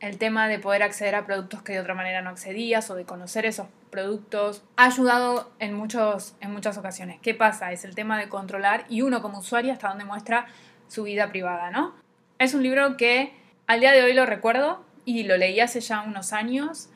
el 0.01 0.19
tema 0.19 0.49
de 0.49 0.59
poder 0.59 0.83
acceder 0.83 1.15
a 1.15 1.27
productos 1.27 1.63
que 1.63 1.73
de 1.73 1.81
otra 1.81 1.95
manera 1.95 2.23
no 2.23 2.31
accedías 2.31 2.89
o 2.91 2.95
de 2.95 3.05
conocer 3.05 3.47
esos 3.47 3.67
productos 3.91 4.63
ha 4.77 4.87
ayudado 4.87 5.51
en, 5.59 5.75
muchos, 5.75 6.35
en 6.41 6.53
muchas 6.53 6.79
ocasiones. 6.79 7.19
¿Qué 7.21 7.35
pasa? 7.35 7.73
Es 7.73 7.85
el 7.85 7.95
tema 7.95 8.19
de 8.19 8.29
controlar 8.29 8.85
y 8.89 9.03
uno 9.03 9.23
como 9.23 9.39
usuario 9.39 9.73
hasta 9.73 9.89
dónde 9.89 10.05
muestra 10.05 10.47
su 10.89 11.03
vida 11.03 11.29
privada, 11.31 11.71
¿no? 11.71 11.95
Es 12.39 12.55
un 12.55 12.63
libro 12.63 12.97
que 12.97 13.33
al 13.67 13.81
día 13.81 13.93
de 13.93 14.03
hoy 14.03 14.15
lo 14.15 14.25
recuerdo, 14.25 14.85
y 15.09 15.23
lo 15.23 15.39
leí 15.39 15.59
hace 15.59 15.81
ya 15.81 16.03
unos 16.03 16.35
años. 16.35 16.91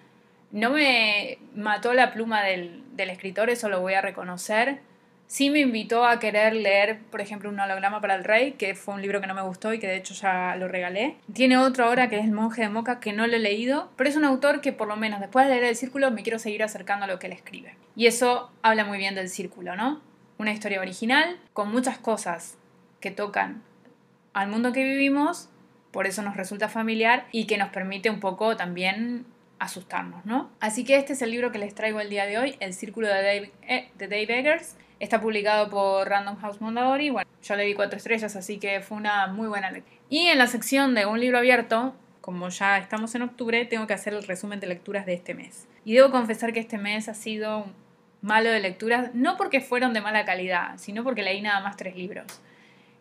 No 0.50 0.68
me 0.68 1.38
mató 1.54 1.94
la 1.94 2.12
pluma 2.12 2.42
del, 2.42 2.84
escritor, 2.98 3.48
eso 3.48 3.70
lo 3.70 3.80
voy 3.80 3.94
a 3.94 4.02
reconocer. 4.02 4.80
Sí 5.26 5.48
me 5.48 5.60
invitó 5.60 6.04
a 6.04 6.18
querer 6.18 6.52
leer, 6.52 6.98
por 7.10 7.22
ejemplo, 7.22 7.48
Un 7.48 7.58
holograma 7.58 8.02
para 8.02 8.14
el 8.14 8.22
rey, 8.22 8.52
que 8.52 8.74
fue 8.74 8.92
un 8.92 9.00
libro 9.00 9.22
que 9.22 9.26
no 9.26 9.32
me 9.32 9.40
gustó 9.40 9.72
y 9.72 9.78
que 9.78 9.86
de 9.86 9.96
hecho 9.96 10.12
ya 10.12 10.54
lo 10.56 10.68
regalé. 10.68 11.16
Tiene 11.32 11.56
otro 11.56 11.86
ahora 11.86 12.10
que 12.10 12.18
es 12.18 12.24
El 12.26 12.32
monje 12.32 12.60
de 12.60 12.68
Moca, 12.68 13.00
que 13.00 13.14
no 13.14 13.26
lo 13.26 13.34
he 13.34 13.38
leído, 13.38 13.90
pero 13.96 14.10
es 14.10 14.16
un 14.16 14.26
autor 14.26 14.60
que 14.60 14.74
por 14.74 14.88
lo 14.88 14.96
menos 14.96 15.20
después 15.20 15.46
de 15.46 15.54
leer 15.54 15.64
El 15.64 15.76
Círculo 15.76 16.10
me 16.10 16.22
quiero 16.22 16.38
seguir 16.38 16.62
acercando 16.62 17.06
a 17.06 17.08
lo 17.08 17.18
que 17.18 17.28
él 17.28 17.32
escribe. 17.32 17.74
Y 17.96 18.08
eso 18.08 18.50
habla 18.60 18.84
muy 18.84 18.98
bien 18.98 19.14
del 19.14 19.30
Círculo, 19.30 19.74
¿no? 19.74 20.02
Una 20.36 20.52
historia 20.52 20.80
original 20.80 21.38
con 21.54 21.72
muchas 21.72 21.96
cosas 21.96 22.58
que 23.00 23.10
tocan 23.10 23.62
al 24.34 24.48
mundo 24.48 24.72
que 24.72 24.84
vivimos 24.84 25.48
por 25.92 26.06
eso 26.06 26.22
nos 26.22 26.36
resulta 26.36 26.68
familiar 26.68 27.26
y 27.30 27.46
que 27.46 27.58
nos 27.58 27.68
permite 27.68 28.10
un 28.10 28.18
poco 28.18 28.56
también 28.56 29.26
asustarnos, 29.58 30.24
¿no? 30.26 30.50
Así 30.58 30.84
que 30.84 30.96
este 30.96 31.12
es 31.12 31.22
el 31.22 31.30
libro 31.30 31.52
que 31.52 31.58
les 31.58 31.74
traigo 31.74 32.00
el 32.00 32.10
día 32.10 32.26
de 32.26 32.38
hoy, 32.38 32.56
El 32.58 32.74
Círculo 32.74 33.06
de 33.06 33.14
Dave, 33.14 33.52
eh, 33.68 33.88
de 33.96 34.08
Dave 34.08 34.38
Eggers. 34.38 34.76
Está 34.98 35.20
publicado 35.20 35.68
por 35.70 36.08
Random 36.08 36.36
House 36.36 36.60
Mondadori. 36.60 37.10
Bueno, 37.10 37.30
yo 37.42 37.56
le 37.56 37.64
di 37.64 37.74
cuatro 37.74 37.96
estrellas, 37.96 38.34
así 38.34 38.58
que 38.58 38.80
fue 38.80 38.96
una 38.96 39.26
muy 39.28 39.48
buena 39.48 39.70
lectura. 39.70 39.96
Y 40.08 40.26
en 40.26 40.38
la 40.38 40.46
sección 40.46 40.94
de 40.94 41.06
un 41.06 41.20
libro 41.20 41.38
abierto, 41.38 41.94
como 42.20 42.48
ya 42.48 42.78
estamos 42.78 43.14
en 43.14 43.22
octubre, 43.22 43.64
tengo 43.64 43.86
que 43.86 43.94
hacer 43.94 44.14
el 44.14 44.22
resumen 44.24 44.60
de 44.60 44.68
lecturas 44.68 45.06
de 45.06 45.14
este 45.14 45.34
mes. 45.34 45.68
Y 45.84 45.94
debo 45.94 46.10
confesar 46.10 46.52
que 46.52 46.60
este 46.60 46.78
mes 46.78 47.08
ha 47.08 47.14
sido 47.14 47.66
malo 48.20 48.50
de 48.50 48.60
lecturas, 48.60 49.10
no 49.14 49.36
porque 49.36 49.60
fueron 49.60 49.92
de 49.92 50.00
mala 50.00 50.24
calidad, 50.24 50.78
sino 50.78 51.02
porque 51.02 51.22
leí 51.22 51.40
nada 51.42 51.60
más 51.60 51.76
tres 51.76 51.96
libros. 51.96 52.40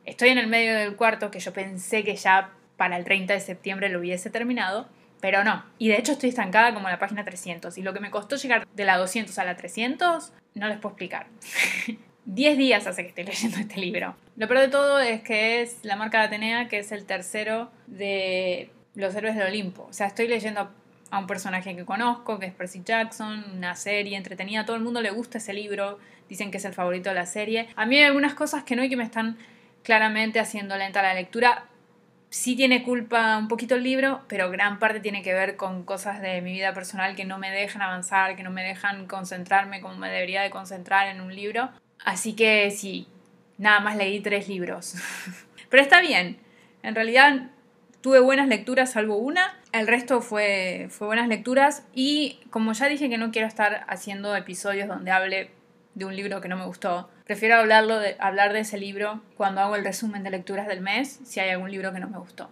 Estoy 0.05 0.29
en 0.29 0.39
el 0.39 0.47
medio 0.47 0.75
del 0.75 0.95
cuarto 0.95 1.29
que 1.29 1.39
yo 1.39 1.53
pensé 1.53 2.03
que 2.03 2.15
ya 2.15 2.51
para 2.77 2.97
el 2.97 3.03
30 3.03 3.33
de 3.33 3.39
septiembre 3.39 3.89
lo 3.89 3.99
hubiese 3.99 4.29
terminado, 4.29 4.87
pero 5.19 5.43
no. 5.43 5.63
Y 5.77 5.89
de 5.89 5.97
hecho 5.97 6.13
estoy 6.13 6.29
estancada 6.29 6.73
como 6.73 6.87
en 6.87 6.93
la 6.93 6.99
página 6.99 7.23
300. 7.23 7.77
Y 7.77 7.83
lo 7.83 7.93
que 7.93 7.99
me 7.99 8.11
costó 8.11 8.35
llegar 8.35 8.67
de 8.67 8.85
la 8.85 8.97
200 8.97 9.37
a 9.37 9.45
la 9.45 9.55
300, 9.55 10.33
no 10.55 10.67
les 10.67 10.77
puedo 10.79 10.93
explicar. 10.93 11.27
10 12.25 12.57
días 12.57 12.87
hace 12.87 13.03
que 13.03 13.09
estoy 13.09 13.23
leyendo 13.23 13.57
este 13.57 13.79
libro. 13.79 14.15
Lo 14.35 14.47
peor 14.47 14.61
de 14.61 14.67
todo 14.67 14.99
es 14.99 15.21
que 15.21 15.61
es 15.61 15.79
la 15.83 15.95
marca 15.95 16.19
de 16.19 16.25
Atenea, 16.25 16.67
que 16.67 16.79
es 16.79 16.91
el 16.91 17.05
tercero 17.05 17.71
de 17.87 18.71
Los 18.95 19.15
Héroes 19.15 19.35
del 19.35 19.47
Olimpo. 19.47 19.87
O 19.89 19.93
sea, 19.93 20.07
estoy 20.07 20.27
leyendo 20.27 20.71
a 21.09 21.19
un 21.19 21.27
personaje 21.27 21.75
que 21.75 21.85
conozco, 21.85 22.39
que 22.39 22.45
es 22.45 22.53
Percy 22.53 22.81
Jackson, 22.83 23.43
una 23.57 23.75
serie 23.75 24.17
entretenida. 24.17 24.65
Todo 24.65 24.77
el 24.77 24.81
mundo 24.81 25.01
le 25.01 25.11
gusta 25.11 25.39
ese 25.39 25.53
libro, 25.53 25.99
dicen 26.29 26.51
que 26.51 26.57
es 26.57 26.65
el 26.65 26.73
favorito 26.73 27.09
de 27.09 27.15
la 27.15 27.25
serie. 27.25 27.67
A 27.75 27.85
mí 27.85 27.97
hay 27.97 28.03
algunas 28.03 28.33
cosas 28.33 28.63
que 28.63 28.75
no 28.75 28.83
y 28.83 28.89
que 28.89 28.95
me 28.95 29.03
están 29.03 29.37
claramente 29.83 30.39
haciendo 30.39 30.77
lenta 30.77 31.01
la 31.01 31.13
lectura 31.13 31.65
sí 32.31 32.55
tiene 32.55 32.81
culpa 32.81 33.37
un 33.37 33.47
poquito 33.49 33.75
el 33.75 33.83
libro, 33.83 34.21
pero 34.27 34.49
gran 34.49 34.79
parte 34.79 35.01
tiene 35.01 35.21
que 35.21 35.33
ver 35.33 35.57
con 35.57 35.83
cosas 35.83 36.21
de 36.21 36.41
mi 36.41 36.53
vida 36.53 36.73
personal 36.73 37.15
que 37.15 37.25
no 37.25 37.37
me 37.37 37.51
dejan 37.51 37.81
avanzar, 37.81 38.35
que 38.35 38.41
no 38.41 38.49
me 38.49 38.63
dejan 38.63 39.05
concentrarme 39.05 39.81
como 39.81 39.97
me 39.97 40.09
debería 40.09 40.41
de 40.41 40.49
concentrar 40.49 41.07
en 41.09 41.21
un 41.21 41.35
libro. 41.35 41.69
Así 42.03 42.33
que 42.33 42.71
sí, 42.71 43.05
nada 43.57 43.81
más 43.81 43.97
leí 43.97 44.21
tres 44.21 44.47
libros. 44.47 44.95
pero 45.69 45.83
está 45.83 46.01
bien, 46.01 46.37
en 46.83 46.95
realidad 46.95 47.49
tuve 47.99 48.19
buenas 48.19 48.47
lecturas 48.47 48.93
salvo 48.93 49.17
una, 49.17 49.59
el 49.73 49.85
resto 49.85 50.21
fue, 50.21 50.87
fue 50.89 51.07
buenas 51.07 51.27
lecturas 51.27 51.85
y 51.93 52.39
como 52.49 52.71
ya 52.71 52.87
dije 52.87 53.09
que 53.09 53.17
no 53.17 53.31
quiero 53.31 53.47
estar 53.47 53.85
haciendo 53.87 54.35
episodios 54.35 54.87
donde 54.87 55.11
hable 55.11 55.51
de 55.93 56.05
un 56.05 56.15
libro 56.15 56.41
que 56.41 56.47
no 56.47 56.57
me 56.57 56.65
gustó. 56.65 57.09
Prefiero 57.25 57.55
hablarlo 57.55 57.99
hablar 58.19 58.53
de 58.53 58.61
ese 58.61 58.77
libro 58.77 59.21
cuando 59.35 59.61
hago 59.61 59.75
el 59.75 59.83
resumen 59.83 60.23
de 60.23 60.29
lecturas 60.29 60.67
del 60.67 60.81
mes, 60.81 61.19
si 61.23 61.39
hay 61.39 61.49
algún 61.49 61.71
libro 61.71 61.91
que 61.93 61.99
no 61.99 62.09
me 62.09 62.17
gustó. 62.17 62.49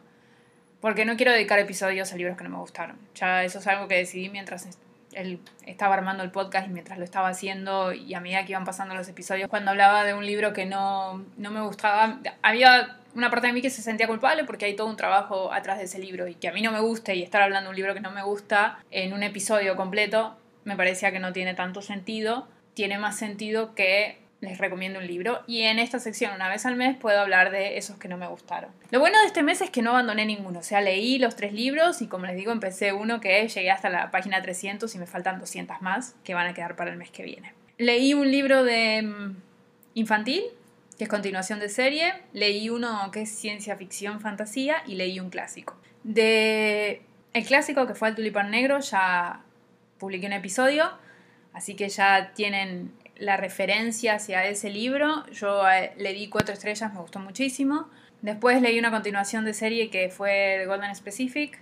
Porque 0.82 1.06
no 1.06 1.18
quiero 1.18 1.32
dedicar 1.32 1.60
episodios 1.60 2.14
a 2.14 2.16
libros 2.16 2.38
que 2.38 2.44
no 2.44 2.50
me 2.50 2.58
gustaron. 2.58 2.98
Ya 3.16 3.44
eso 3.44 3.60
es 3.60 3.68
algo 3.68 3.88
que 3.88 3.96
decidí 3.96 4.30
mientras 4.30 4.68
él 5.14 5.40
estaba 5.66 5.96
armando 5.96 6.24
el 6.24 6.32
podcast 6.32 6.68
y 6.68 6.72
mientras 6.72 6.98
lo 6.98 7.04
estaba 7.04 7.30
haciendo 7.30 7.94
y 7.94 8.14
a 8.14 8.22
medida 8.22 8.46
que 8.46 8.52
iban 8.52 8.66
pasando 8.66 8.96
los 8.96 9.08
episodios, 9.10 9.50
cuando 9.50 9.72
hablaba 9.72 10.04
de 10.04 10.14
un 10.14 10.26
libro 10.26 10.54
que 10.54 10.66
no, 10.66 11.26
no 11.38 11.52
me 11.52 11.62
gustaba, 11.62 12.20
había 12.42 12.98
una 13.16 13.30
parte 13.30 13.48
de 13.48 13.54
mí 13.54 13.62
que 13.62 13.72
se 13.72 13.82
sentía 13.82 14.08
culpable 14.08 14.44
porque 14.44 14.66
hay 14.66 14.76
todo 14.76 14.88
un 14.88 14.96
trabajo 14.96 15.52
atrás 15.52 15.80
de 15.80 15.86
ese 15.86 16.00
libro 16.00 16.28
y 16.28 16.36
que 16.36 16.48
a 16.48 16.54
mí 16.54 16.62
no 16.62 16.72
me 16.72 16.80
guste 16.80 17.16
y 17.16 17.24
estar 17.24 17.42
hablando 17.42 17.70
de 17.70 17.72
un 17.72 17.76
libro 17.76 17.94
que 17.94 18.02
no 18.02 18.12
me 18.12 18.24
gusta 18.24 18.80
en 18.92 19.14
un 19.14 19.24
episodio 19.24 19.76
completo 19.76 20.38
me 20.64 20.76
parecía 20.76 21.12
que 21.12 21.20
no 21.20 21.34
tiene 21.34 21.54
tanto 21.54 21.82
sentido. 21.82 22.48
Tiene 22.74 22.98
más 22.98 23.18
sentido 23.18 23.76
que 23.76 24.18
les 24.42 24.58
recomiendo 24.58 25.00
un 25.00 25.08
libro 25.08 25.42
y 25.48 25.64
en 25.64 25.80
esta 25.80 26.00
sección 26.00 26.34
una 26.34 26.48
vez 26.48 26.66
al 26.66 26.76
mes 26.76 26.96
puedo 26.98 27.20
hablar 27.20 27.52
de 27.52 27.78
esos 27.78 27.98
que 27.98 28.08
no 28.08 28.18
me 28.18 28.28
gustaron. 28.28 28.72
Lo 28.90 29.00
bueno 29.00 29.20
de 29.20 29.26
este 29.26 29.44
mes 29.44 29.62
es 29.62 29.70
que 29.70 29.82
no 29.82 29.92
abandoné 29.92 30.26
ninguno, 30.26 30.60
o 30.60 30.64
sea, 30.64 30.82
leí 30.82 31.20
los 31.20 31.36
tres 31.36 31.54
libros 31.54 32.02
y 32.02 32.08
como 32.08 32.26
les 32.26 32.36
digo 32.36 32.52
empecé 32.52 32.94
uno 32.94 33.20
que 33.20 33.48
llegué 33.48 33.72
hasta 33.72 33.90
la 33.90 34.12
página 34.12 34.42
300 34.42 34.94
y 34.96 34.98
me 34.98 35.08
faltan 35.08 35.40
200 35.40 35.82
más 35.82 36.16
que 36.24 36.34
van 36.34 36.48
a 36.48 36.54
quedar 36.54 36.76
para 36.76 36.92
el 36.92 36.98
mes 36.98 37.12
que 37.12 37.24
viene. 37.24 37.54
Leí 37.78 38.14
un 38.14 38.32
libro 38.32 38.64
de 38.64 39.02
mm, 39.02 39.36
infantil, 39.96 40.44
que 40.98 41.06
es 41.06 41.10
continuación 41.10 41.60
de 41.60 41.70
serie, 41.70 42.14
leí 42.34 42.70
uno 42.70 43.10
que 43.12 43.22
es 43.22 43.30
ciencia 43.30 43.76
ficción, 43.76 44.22
fantasía 44.22 44.84
y 44.86 44.96
leí 44.96 45.20
un 45.20 45.30
clásico. 45.30 45.78
De 46.04 47.02
el 47.34 47.46
clásico 47.46 47.88
que 47.88 47.94
fue 47.94 48.10
el 48.10 48.16
tulipán 48.16 48.52
negro 48.52 48.80
ya 48.80 49.42
publiqué 49.98 50.28
un 50.28 50.34
episodio, 50.34 50.92
así 51.54 51.76
que 51.76 51.90
ya 51.90 52.32
tienen 52.34 52.92
la 53.20 53.38
referencia 53.38 54.16
hacia 54.16 54.46
ese 54.46 54.70
libro. 54.70 55.26
Yo 55.32 55.68
eh, 55.70 55.94
le 55.98 56.14
di 56.14 56.30
cuatro 56.30 56.54
estrellas, 56.54 56.94
me 56.94 57.00
gustó 57.00 57.20
muchísimo. 57.20 57.90
Después 58.22 58.62
leí 58.62 58.80
una 58.80 58.92
continuación 58.92 59.46
de 59.46 59.54
serie 59.54 59.90
que 59.90 60.10
fue 60.10 60.58
The 60.60 60.66
Golden 60.66 60.96
Specific, 60.96 61.62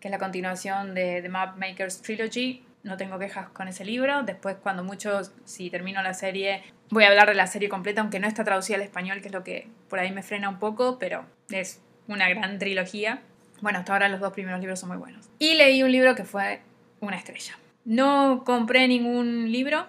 que 0.00 0.08
es 0.08 0.12
la 0.12 0.18
continuación 0.18 0.94
de 0.94 1.22
The 1.22 1.28
Map 1.28 1.56
Makers 1.56 2.02
Trilogy. 2.02 2.64
No 2.82 2.96
tengo 2.96 3.18
quejas 3.18 3.48
con 3.48 3.68
ese 3.68 3.84
libro. 3.84 4.22
Después, 4.22 4.56
cuando 4.62 4.84
mucho, 4.84 5.22
si 5.44 5.70
termino 5.70 6.02
la 6.02 6.14
serie, 6.14 6.62
voy 6.90 7.04
a 7.04 7.08
hablar 7.08 7.28
de 7.28 7.34
la 7.34 7.46
serie 7.46 7.68
completa, 7.68 8.00
aunque 8.00 8.20
no 8.20 8.28
está 8.28 8.44
traducida 8.44 8.76
al 8.76 8.82
español, 8.82 9.20
que 9.20 9.28
es 9.28 9.34
lo 9.34 9.42
que 9.42 9.68
por 9.88 9.98
ahí 9.98 10.12
me 10.12 10.22
frena 10.22 10.48
un 10.48 10.58
poco, 10.58 10.98
pero 10.98 11.24
es 11.50 11.80
una 12.08 12.28
gran 12.28 12.58
trilogía. 12.58 13.22
Bueno, 13.60 13.78
hasta 13.78 13.92
ahora 13.94 14.08
los 14.08 14.20
dos 14.20 14.32
primeros 14.32 14.60
libros 14.60 14.78
son 14.78 14.90
muy 14.90 14.98
buenos. 14.98 15.28
Y 15.38 15.54
leí 15.54 15.82
un 15.82 15.90
libro 15.90 16.14
que 16.14 16.24
fue 16.24 16.60
una 17.00 17.16
estrella. 17.16 17.58
No 17.86 18.42
compré 18.44 18.88
ningún 18.88 19.52
libro, 19.52 19.86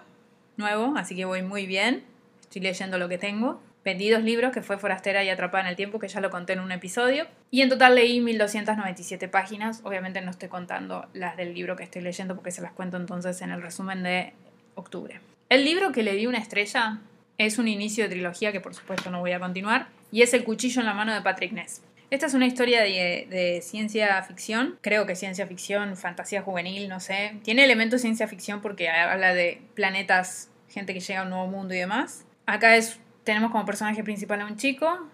nuevo, 0.56 0.94
así 0.96 1.16
que 1.16 1.24
voy 1.24 1.42
muy 1.42 1.66
bien. 1.66 2.04
Estoy 2.40 2.62
leyendo 2.62 2.96
lo 2.96 3.08
que 3.08 3.18
tengo. 3.18 3.60
Vendí 3.84 4.08
dos 4.08 4.22
libros, 4.22 4.52
que 4.52 4.62
fue 4.62 4.78
Forastera 4.78 5.24
y 5.24 5.30
Atrapada 5.30 5.64
en 5.64 5.70
el 5.70 5.76
Tiempo, 5.76 5.98
que 5.98 6.06
ya 6.06 6.20
lo 6.20 6.30
conté 6.30 6.52
en 6.52 6.60
un 6.60 6.70
episodio. 6.70 7.26
Y 7.50 7.62
en 7.62 7.68
total 7.68 7.96
leí 7.96 8.20
1297 8.20 9.26
páginas. 9.26 9.80
Obviamente 9.82 10.20
no 10.20 10.30
estoy 10.30 10.48
contando 10.48 11.08
las 11.12 11.36
del 11.36 11.54
libro 11.54 11.74
que 11.74 11.82
estoy 11.82 12.02
leyendo 12.02 12.36
porque 12.36 12.52
se 12.52 12.62
las 12.62 12.70
cuento 12.70 12.98
entonces 12.98 13.42
en 13.42 13.50
el 13.50 13.62
resumen 13.62 14.04
de 14.04 14.32
octubre. 14.76 15.20
El 15.48 15.64
libro 15.64 15.90
que 15.90 16.04
le 16.04 16.14
di 16.14 16.28
una 16.28 16.38
estrella 16.38 17.00
es 17.36 17.58
un 17.58 17.66
inicio 17.66 18.04
de 18.04 18.10
trilogía 18.10 18.52
que 18.52 18.60
por 18.60 18.74
supuesto 18.74 19.10
no 19.10 19.18
voy 19.18 19.32
a 19.32 19.40
continuar 19.40 19.88
y 20.12 20.22
es 20.22 20.32
El 20.34 20.44
cuchillo 20.44 20.80
en 20.82 20.86
la 20.86 20.94
mano 20.94 21.12
de 21.12 21.22
Patrick 21.22 21.50
Ness. 21.50 21.82
Esta 22.10 22.24
es 22.24 22.32
una 22.32 22.46
historia 22.46 22.82
de, 22.82 23.60
ciencia 23.62 24.22
ficción, 24.22 24.78
creo 24.80 25.04
que 25.04 25.14
ciencia 25.14 25.46
ficción, 25.46 25.94
fantasía 25.96 26.40
juvenil, 26.40 26.88
no 26.88 27.00
sé. 27.00 27.38
Tiene 27.42 27.64
elementos 27.64 28.00
de 28.00 28.02
ciencia 28.02 28.26
ficción 28.26 28.62
porque 28.62 28.88
habla 28.88 29.34
de 29.34 29.60
planetas, 29.74 30.50
gente 30.70 30.94
que 30.94 31.00
llega 31.00 31.20
a 31.20 31.22
un 31.24 31.30
nuevo 31.30 31.48
mundo 31.48 31.74
y 31.74 31.78
demás. 31.78 32.24
Acá 32.46 32.76
es, 32.76 32.98
tenemos 33.24 33.50
como 33.50 33.66
personaje 33.66 34.02
principal 34.02 34.40
a 34.40 34.46
un 34.46 34.56
chico 34.56 35.08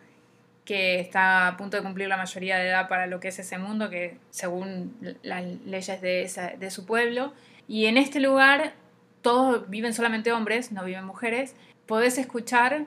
que 0.65 1.01
está 1.01 1.49
a 1.49 1.57
punto 1.57 1.77
de 1.77 1.83
cumplir 1.83 2.09
la 2.09 2.17
mayoría 2.17 2.57
de 2.59 2.69
edad 2.69 2.89
para 2.89 3.07
lo 3.09 3.19
que 3.19 3.29
es 3.29 3.39
ese 3.41 3.59
mundo, 3.59 3.91
que 3.91 4.17
según 4.31 4.97
las 5.23 5.45
leyes 5.67 6.01
de, 6.01 6.31
de 6.59 6.71
su 6.71 6.87
pueblo. 6.87 7.35
Y 7.67 7.87
en 7.87 7.99
este 7.99 8.21
lugar 8.21 8.73
todos 9.21 9.69
viven 9.69 9.95
solamente 9.95 10.33
hombres, 10.33 10.71
no 10.71 10.85
viven 10.85 11.05
mujeres. 11.05 11.57
Podés 11.87 12.19
escuchar 12.19 12.87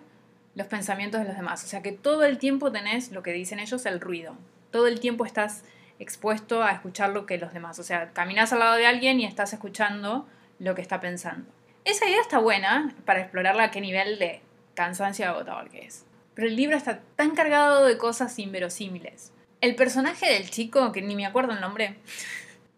los 0.58 0.68
pensamientos 0.68 1.22
de 1.22 1.28
los 1.28 1.38
demás. 1.38 1.64
O 1.64 1.68
sea 1.68 1.84
que 1.84 1.92
todo 1.92 2.24
el 2.24 2.40
tiempo 2.40 2.72
tenés 2.72 3.12
lo 3.12 3.22
que 3.22 3.32
dicen 3.32 3.60
ellos, 3.60 3.86
el 3.86 4.02
ruido. 4.02 4.36
Todo 4.72 4.88
el 4.88 5.00
tiempo 5.00 5.24
estás 5.24 5.64
expuesto 6.00 6.64
a 6.64 6.72
escuchar 6.72 7.12
lo 7.12 7.28
que 7.28 7.38
los 7.38 7.54
demás. 7.54 7.78
O 7.78 7.84
sea, 7.84 8.12
caminas 8.12 8.52
al 8.52 8.60
lado 8.60 8.76
de 8.76 8.88
alguien 8.88 9.20
y 9.20 9.26
estás 9.26 9.54
escuchando 9.54 10.28
lo 10.58 10.74
que 10.74 10.82
está 10.82 11.00
pensando. 11.00 11.48
Esa 11.86 12.10
idea 12.10 12.20
está 12.22 12.40
buena 12.40 12.96
para 13.06 13.22
explorarla 13.22 13.66
a 13.66 13.72
qué 13.72 13.82
nivel 13.82 14.18
de 14.18 14.42
cansancio 14.74 15.30
agotador 15.30 15.70
que 15.70 15.86
es. 15.86 16.06
Pero 16.34 16.48
el 16.48 16.56
libro 16.56 16.76
está 16.76 17.02
tan 17.16 17.36
cargado 17.36 17.86
de 17.86 18.00
cosas 18.00 18.38
inverosímiles. 18.40 19.32
El 19.62 19.76
personaje 19.76 20.26
del 20.26 20.50
chico, 20.50 20.92
que 20.92 21.04
ni 21.04 21.16
me 21.16 21.28
acuerdo 21.28 21.54
el 21.54 21.62
nombre, 21.62 21.98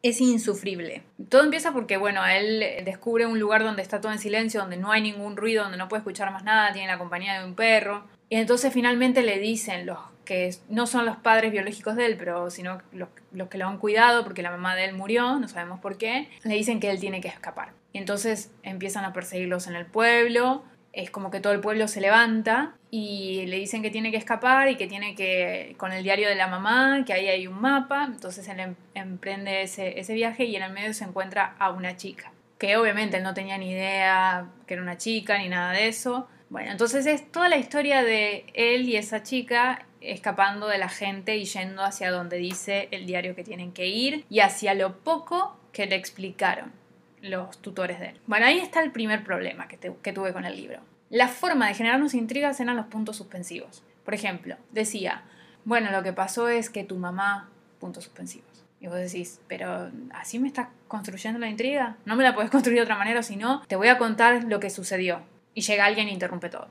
es 0.02 0.22
insufrible. 0.22 1.04
Todo 1.30 1.44
empieza 1.44 1.72
porque, 1.72 1.98
bueno, 1.98 2.26
él 2.26 2.64
descubre 2.86 3.26
un 3.26 3.40
lugar 3.40 3.64
donde 3.64 3.82
está 3.82 4.02
todo 4.02 4.12
en 4.12 4.20
silencio, 4.20 4.62
donde 4.62 4.78
no 4.78 4.92
hay 4.92 5.02
ningún 5.02 5.36
ruido, 5.36 5.64
donde 5.64 5.78
no 5.78 5.90
puede 5.90 6.00
escuchar 6.00 6.32
más 6.32 6.44
nada, 6.44 6.72
tiene 6.72 6.88
la 6.88 6.98
compañía 6.98 7.40
de 7.40 7.46
un 7.46 7.56
perro. 7.56 8.06
Y 8.30 8.36
entonces 8.36 8.74
finalmente 8.74 9.24
le 9.24 9.40
dicen 9.40 9.86
los 9.86 9.98
que 10.24 10.56
no 10.70 10.86
son 10.86 11.06
los 11.06 11.18
padres 11.18 11.52
biológicos 11.52 11.96
de 11.96 12.06
él, 12.06 12.16
pero 12.18 12.52
sino 12.52 12.80
los, 12.92 13.10
los 13.32 13.50
que 13.50 13.58
lo 13.58 13.68
han 13.68 13.80
cuidado 13.80 14.24
porque 14.24 14.44
la 14.44 14.52
mamá 14.52 14.76
de 14.76 14.86
él 14.86 14.94
murió, 14.94 15.40
no 15.40 15.48
sabemos 15.48 15.80
por 15.80 15.98
qué, 15.98 16.30
le 16.44 16.54
dicen 16.54 16.80
que 16.80 16.92
él 16.92 17.00
tiene 17.00 17.20
que 17.20 17.28
escapar. 17.28 17.74
Y 17.94 17.98
entonces 17.98 18.52
empiezan 18.62 19.06
a 19.06 19.14
perseguirlos 19.14 19.66
en 19.66 19.76
el 19.76 19.88
pueblo, 19.88 20.64
es 20.94 21.12
como 21.12 21.32
que 21.32 21.40
todo 21.40 21.54
el 21.54 21.60
pueblo 21.60 21.88
se 21.88 22.02
levanta 22.02 22.76
y 22.92 23.46
le 23.46 23.58
dicen 23.58 23.82
que 23.82 23.92
tiene 23.92 24.12
que 24.12 24.18
escapar 24.18 24.70
y 24.70 24.76
que 24.76 24.88
tiene 24.88 25.16
que, 25.16 25.76
con 25.78 25.92
el 25.92 26.04
diario 26.04 26.28
de 26.28 26.36
la 26.36 26.48
mamá, 26.48 27.04
que 27.06 27.14
ahí 27.14 27.28
hay 27.28 27.48
un 27.48 27.60
mapa, 27.62 28.06
entonces 28.06 28.48
él 28.48 28.60
em, 28.60 28.76
emprende 28.96 29.62
ese, 29.62 30.00
ese 30.00 30.14
viaje 30.14 30.46
y 30.46 30.56
en 30.56 30.64
el 30.64 30.72
medio 30.72 30.94
se 30.94 31.04
encuentra 31.04 31.56
a 31.60 31.70
una 31.72 31.96
chica, 31.96 32.32
que 32.58 32.78
obviamente 32.78 33.18
él 33.18 33.24
no 33.24 33.34
tenía 33.34 33.58
ni 33.58 33.72
idea 33.72 34.48
que 34.66 34.74
era 34.74 34.84
una 34.84 34.98
chica 34.98 35.38
ni 35.38 35.50
nada 35.50 35.72
de 35.74 35.88
eso. 35.88 36.28
Bueno, 36.50 36.72
entonces 36.72 37.06
es 37.06 37.32
toda 37.32 37.48
la 37.48 37.58
historia 37.58 38.04
de 38.04 38.46
él 38.56 38.90
y 38.90 38.96
esa 38.96 39.22
chica 39.22 39.86
escapando 40.02 40.68
de 40.68 40.80
la 40.80 40.90
gente 40.90 41.38
y 41.38 41.46
yendo 41.46 41.84
hacia 41.84 42.10
donde 42.10 42.38
dice 42.38 42.88
el 42.92 43.06
diario 43.06 43.36
que 43.36 43.44
tienen 43.44 43.72
que 43.72 43.88
ir 43.88 44.26
y 44.30 44.40
hacia 44.40 44.74
lo 44.74 44.98
poco 44.98 45.60
que 45.72 45.86
le 45.86 45.96
explicaron 45.96 46.72
los 47.22 47.62
tutores 47.62 48.00
de 48.00 48.10
él. 48.10 48.22
Bueno, 48.28 48.46
ahí 48.46 48.60
está 48.60 48.82
el 48.82 48.92
primer 48.92 49.24
problema 49.24 49.68
que, 49.68 49.78
que 49.78 50.14
tuve 50.14 50.34
con 50.34 50.46
el 50.46 50.56
libro. 50.56 50.80
La 51.10 51.28
forma 51.28 51.68
de 51.68 51.74
generarnos 51.74 52.14
intrigas 52.14 52.60
eran 52.60 52.76
los 52.76 52.86
puntos 52.86 53.18
suspensivos. 53.18 53.84
Por 54.06 54.14
ejemplo, 54.14 54.58
decía, 54.72 55.24
bueno, 55.66 55.92
lo 55.92 56.04
que 56.04 56.14
pasó 56.14 56.50
es 56.50 56.70
que 56.70 56.84
tu 56.84 56.98
mamá, 56.98 57.50
puntos 57.80 58.04
suspensivos. 58.04 58.50
Y 58.80 58.88
vos 58.88 58.96
decís, 58.96 59.42
pero 59.48 59.92
¿así 60.14 60.40
me 60.40 60.48
estás 60.48 60.68
construyendo 60.88 61.40
la 61.40 61.50
intriga? 61.50 61.98
No 62.06 62.16
me 62.16 62.24
la 62.24 62.34
podés 62.34 62.50
construir 62.50 62.78
de 62.78 62.84
otra 62.84 62.96
manera, 62.96 63.24
sino 63.24 63.62
te 63.68 63.76
voy 63.76 63.90
a 63.90 63.98
contar 63.98 64.46
lo 64.46 64.60
que 64.60 64.70
sucedió. 64.70 65.22
Y 65.54 65.62
llega 65.62 65.86
alguien 65.86 66.08
e 66.08 66.12
interrumpe 66.12 66.50
todo. 66.50 66.68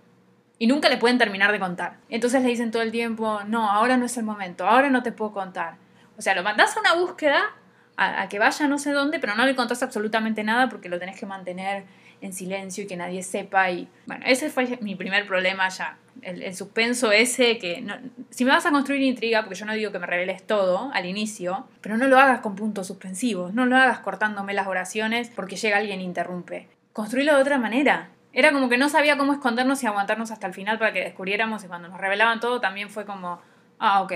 Y 0.59 0.67
nunca 0.67 0.88
le 0.88 0.97
pueden 0.97 1.19
terminar 1.19 1.52
de 1.52 1.61
contar. 1.61 1.99
Entonces 2.09 2.43
le 2.43 2.49
dicen 2.49 2.71
todo 2.71 2.83
el 2.83 2.90
tiempo, 2.90 3.40
no, 3.47 3.71
ahora 3.71 3.97
no 3.97 4.07
es 4.07 4.17
el 4.17 4.25
momento, 4.25 4.67
ahora 4.67 4.88
no 4.88 5.02
te 5.02 5.12
puedo 5.12 5.33
contar. 5.33 5.76
O 6.17 6.23
sea, 6.23 6.35
lo 6.35 6.43
mandás 6.43 6.76
a 6.76 6.81
una 6.81 6.95
búsqueda 6.95 7.55
a, 7.99 8.28
que 8.28 8.38
vaya 8.38 8.69
no 8.69 8.78
sé 8.78 8.93
dónde, 8.93 9.19
pero 9.19 9.35
no 9.35 9.45
le 9.45 9.57
contás 9.57 9.83
absolutamente 9.83 10.45
nada 10.45 10.69
porque 10.69 10.88
lo 10.88 11.00
tenés 11.00 11.19
que 11.19 11.26
mantener 11.26 11.83
en 12.21 12.33
silencio 12.33 12.85
y 12.85 12.87
que 12.87 12.97
nadie 12.97 13.25
sepa. 13.25 13.71
Y 13.71 13.88
bueno, 14.07 14.25
ese 14.26 14.50
fue 14.50 14.78
mi 14.81 14.95
primer 14.95 15.26
problema 15.26 15.69
ya. 15.69 15.99
El, 16.23 16.55
suspenso 16.55 17.11
ese 17.12 17.59
que... 17.59 17.85
si 18.31 18.45
me 18.45 18.52
vas 18.52 18.67
a 18.67 18.71
construir 18.71 19.02
intriga, 19.02 19.43
porque 19.43 19.57
yo 19.57 19.67
no 19.67 19.73
digo 19.73 19.90
que 19.90 19.99
me 19.99 20.07
reveles 20.07 20.45
todo 20.47 20.90
al 20.95 21.07
inicio, 21.07 21.67
pero 21.81 21.97
no 21.97 22.07
lo 22.07 22.19
hagas 22.19 22.40
con 22.40 22.55
puntos 22.55 22.87
suspensivos, 22.87 23.52
no 23.52 23.67
lo 23.67 23.76
hagas 23.76 23.99
cortándome 24.00 24.55
las 24.55 24.69
oraciones 24.69 25.31
porque 25.35 25.57
llega 25.57 25.78
alguien 25.78 26.00
e 26.00 26.05
interrumpe. 26.05 26.69
Construirlo 26.93 27.35
de 27.35 27.43
otra 27.43 27.59
manera. 27.59 28.11
Era 28.33 28.52
como 28.52 28.69
que 28.69 28.78
no 28.78 28.88
sabía 28.88 29.17
cómo 29.17 29.33
escondernos 29.33 29.83
y 29.83 29.87
aguantarnos 29.87 30.31
hasta 30.31 30.47
el 30.47 30.55
final 30.55 30.78
para 30.78 30.93
que 30.93 31.00
descubriéramos 31.00 31.64
y 31.64 31.67
cuando 31.67 31.88
nos 31.88 32.00
revelaban 32.00 32.38
todo 32.38 32.61
también 32.61 32.90
fue 32.90 33.05
como, 33.05 33.40
ah, 33.78 34.02
ok, 34.02 34.12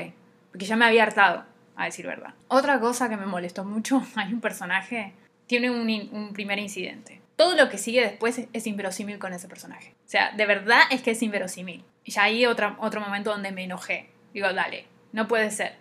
porque 0.50 0.66
ya 0.66 0.76
me 0.76 0.84
había 0.84 1.02
hartado 1.02 1.51
a 1.76 1.86
decir 1.86 2.06
verdad. 2.06 2.34
Otra 2.48 2.80
cosa 2.80 3.08
que 3.08 3.16
me 3.16 3.26
molestó 3.26 3.64
mucho, 3.64 4.02
hay 4.16 4.32
un 4.32 4.40
personaje, 4.40 5.12
tiene 5.46 5.70
un, 5.70 6.32
primer 6.32 6.58
incidente. 6.58 7.20
Todo 7.36 7.56
lo 7.56 7.68
que 7.68 7.78
sigue 7.78 8.02
después 8.02 8.40
es, 8.52 8.66
inverosímil 8.66 9.18
con 9.18 9.32
ese 9.32 9.48
personaje. 9.48 9.94
O 10.06 10.08
sea, 10.08 10.32
de 10.32 10.46
verdad 10.46 10.82
es 10.90 11.02
que 11.02 11.12
es 11.12 11.22
inverosímil. 11.22 11.84
Y 12.04 12.12
ya 12.12 12.24
hay 12.24 12.46
otro, 12.46 12.76
otro 12.78 13.00
momento 13.00 13.30
donde 13.30 13.52
me 13.52 13.64
enojé. 13.64 14.10
Digo, 14.32 14.52
dale, 14.52 14.86
no 15.12 15.28
puede 15.28 15.50
ser. 15.50 15.74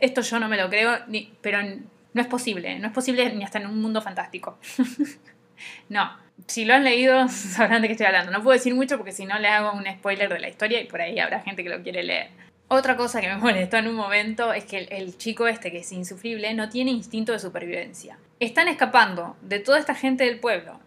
Esto 0.00 0.22
yo 0.22 0.38
no 0.40 0.48
me 0.48 0.56
lo 0.56 0.68
creo, 0.68 0.98
ni, 1.06 1.32
pero 1.42 1.60
no 1.62 2.22
es 2.22 2.26
posible. 2.26 2.78
No 2.78 2.88
es 2.88 2.92
posible 2.92 3.32
ni 3.34 3.44
hasta 3.44 3.58
en 3.58 3.66
un 3.66 3.80
mundo 3.80 4.02
fantástico. 4.02 4.58
no, 5.88 6.10
si 6.46 6.64
lo 6.64 6.74
han 6.74 6.84
leído 6.84 7.28
sabrán 7.28 7.82
de 7.82 7.88
qué 7.88 7.92
estoy 7.92 8.06
hablando. 8.06 8.32
No 8.32 8.42
puedo 8.42 8.56
decir 8.56 8.74
mucho 8.74 8.96
porque 8.96 9.12
si 9.12 9.26
no 9.26 9.38
le 9.38 9.48
hago 9.48 9.72
un 9.72 9.86
spoiler 9.86 10.32
de 10.32 10.40
la 10.40 10.48
historia 10.48 10.80
y 10.80 10.86
por 10.86 11.00
ahí 11.00 11.18
habrá 11.18 11.40
gente 11.40 11.62
que 11.62 11.70
lo 11.70 11.82
quiere 11.82 12.02
leer. 12.02 12.30
Otra 12.68 12.96
cosa 12.96 13.20
que 13.20 13.28
me 13.28 13.36
molestó 13.40 13.76
en 13.76 13.88
un 13.88 13.94
momento 13.94 14.52
es 14.52 14.64
que 14.64 14.78
el, 14.78 15.16
chico 15.16 15.46
este, 15.46 15.70
que 15.70 15.78
es 15.78 15.92
insufrible, 15.92 16.52
no 16.54 16.68
tiene 16.68 16.90
instinto 16.90 17.32
de 17.32 17.38
supervivencia. 17.38 18.18
Están 18.40 18.68
escapando 18.68 19.36
de 19.42 19.60
toda 19.60 19.78
esta 19.78 19.94
gente 19.94 20.24
del 20.24 20.40
pueblo. 20.40 20.80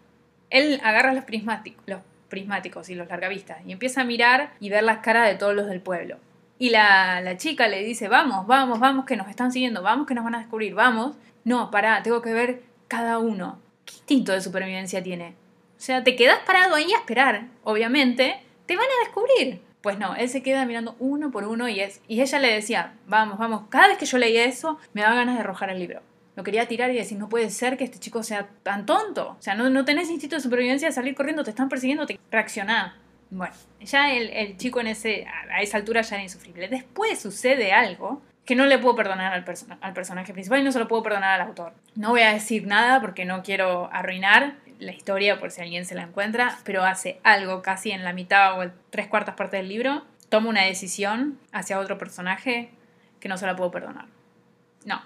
Él 0.50 0.80
agarra 0.84 1.14
los 1.14 1.24
prismáticos, 1.24 1.82
los 1.86 2.00
prismáticos 2.28 2.88
y 2.90 2.94
los 2.94 3.08
largavistas 3.08 3.58
y 3.66 3.72
empieza 3.72 4.02
a 4.02 4.04
mirar 4.04 4.52
y 4.60 4.68
ver 4.68 4.84
las 4.84 4.98
caras 4.98 5.28
de 5.28 5.34
todos 5.34 5.54
los 5.54 5.66
del 5.66 5.80
pueblo. 5.80 6.18
Y 6.58 6.70
la, 6.70 7.20
la 7.22 7.36
chica 7.36 7.68
le 7.68 7.82
dice, 7.82 8.08
vamos, 8.08 8.46
vamos, 8.46 8.78
vamos, 8.78 9.06
que 9.06 9.16
nos 9.16 9.28
están 9.28 9.50
siguiendo, 9.50 9.82
vamos, 9.82 10.06
que 10.06 10.14
nos 10.14 10.24
van 10.24 10.34
a 10.34 10.40
descubrir, 10.40 10.74
vamos. 10.74 11.16
No, 11.44 11.70
pará, 11.70 12.02
tengo 12.02 12.20
que 12.20 12.34
ver 12.34 12.62
cada 12.86 13.18
uno. 13.18 13.58
¿Qué 13.86 13.94
instinto 13.94 14.32
de 14.32 14.42
supervivencia 14.42 15.02
tiene? 15.02 15.34
O 15.78 15.82
sea, 15.82 16.04
te 16.04 16.14
quedas 16.14 16.40
parado 16.40 16.74
ahí 16.74 16.92
a 16.92 16.98
esperar, 16.98 17.46
obviamente, 17.64 18.42
te 18.66 18.76
van 18.76 18.84
a 18.84 19.04
descubrir. 19.04 19.62
Pues 19.82 19.98
no, 19.98 20.14
él 20.14 20.28
se 20.28 20.42
queda 20.42 20.66
mirando 20.66 20.94
uno 20.98 21.30
por 21.30 21.44
uno 21.44 21.68
y, 21.68 21.80
es, 21.80 22.02
y 22.06 22.20
ella 22.20 22.38
le 22.38 22.52
decía, 22.52 22.94
vamos, 23.06 23.38
vamos, 23.38 23.62
cada 23.70 23.88
vez 23.88 23.98
que 23.98 24.06
yo 24.06 24.18
leía 24.18 24.44
eso 24.44 24.78
me 24.92 25.00
daba 25.02 25.14
ganas 25.16 25.36
de 25.36 25.40
arrojar 25.40 25.70
el 25.70 25.78
libro. 25.78 26.02
Lo 26.36 26.44
quería 26.44 26.68
tirar 26.68 26.90
y 26.90 26.96
decir, 26.96 27.18
no 27.18 27.28
puede 27.28 27.50
ser 27.50 27.76
que 27.76 27.84
este 27.84 27.98
chico 27.98 28.22
sea 28.22 28.48
tan 28.62 28.86
tonto. 28.86 29.36
O 29.38 29.42
sea, 29.42 29.54
no, 29.54 29.68
no 29.70 29.84
tenés 29.84 30.10
instinto 30.10 30.36
de 30.36 30.42
supervivencia 30.42 30.88
de 30.88 30.92
salir 30.92 31.14
corriendo, 31.14 31.44
te 31.44 31.50
están 31.50 31.68
persiguiendo, 31.68 32.06
te 32.06 32.18
reaccioná. 32.30 32.98
Bueno, 33.30 33.54
ya 33.80 34.12
el, 34.12 34.30
el, 34.30 34.56
chico 34.56 34.80
en 34.80 34.88
ese, 34.88 35.26
a 35.26 35.62
esa 35.62 35.76
altura 35.76 36.02
ya 36.02 36.16
era 36.16 36.22
insufrible. 36.22 36.68
Después 36.68 37.20
sucede 37.20 37.72
algo 37.72 38.22
que 38.44 38.56
no 38.56 38.66
le 38.66 38.78
puedo 38.78 38.96
perdonar 38.96 39.32
al, 39.32 39.44
al 39.80 39.92
personaje 39.92 40.32
principal 40.32 40.60
y 40.60 40.64
no 40.64 40.72
se 40.72 40.78
lo 40.78 40.88
puedo 40.88 41.02
perdonar 41.02 41.40
al 41.40 41.48
autor. 41.48 41.72
No 41.94 42.10
voy 42.10 42.22
a 42.22 42.32
decir 42.32 42.66
nada 42.66 43.00
porque 43.00 43.24
no 43.24 43.42
quiero 43.42 43.88
arruinar 43.92 44.56
la 44.80 44.92
historia 44.92 45.38
por 45.38 45.50
si 45.50 45.60
alguien 45.60 45.84
se 45.84 45.94
la 45.94 46.02
encuentra, 46.02 46.58
pero 46.64 46.84
hace 46.84 47.20
algo 47.22 47.62
casi 47.62 47.90
en 47.90 48.04
la 48.04 48.12
mitad 48.12 48.58
o 48.58 48.70
tres 48.90 49.06
cuartas 49.06 49.34
partes 49.34 49.60
del 49.60 49.68
libro, 49.68 50.04
toma 50.28 50.48
una 50.48 50.62
decisión 50.62 51.38
hacia 51.52 51.78
otro 51.78 51.98
personaje 51.98 52.70
que 53.20 53.28
no 53.28 53.36
se 53.36 53.46
la 53.46 53.56
puedo 53.56 53.70
perdonar. 53.70 54.06
No. 54.84 55.02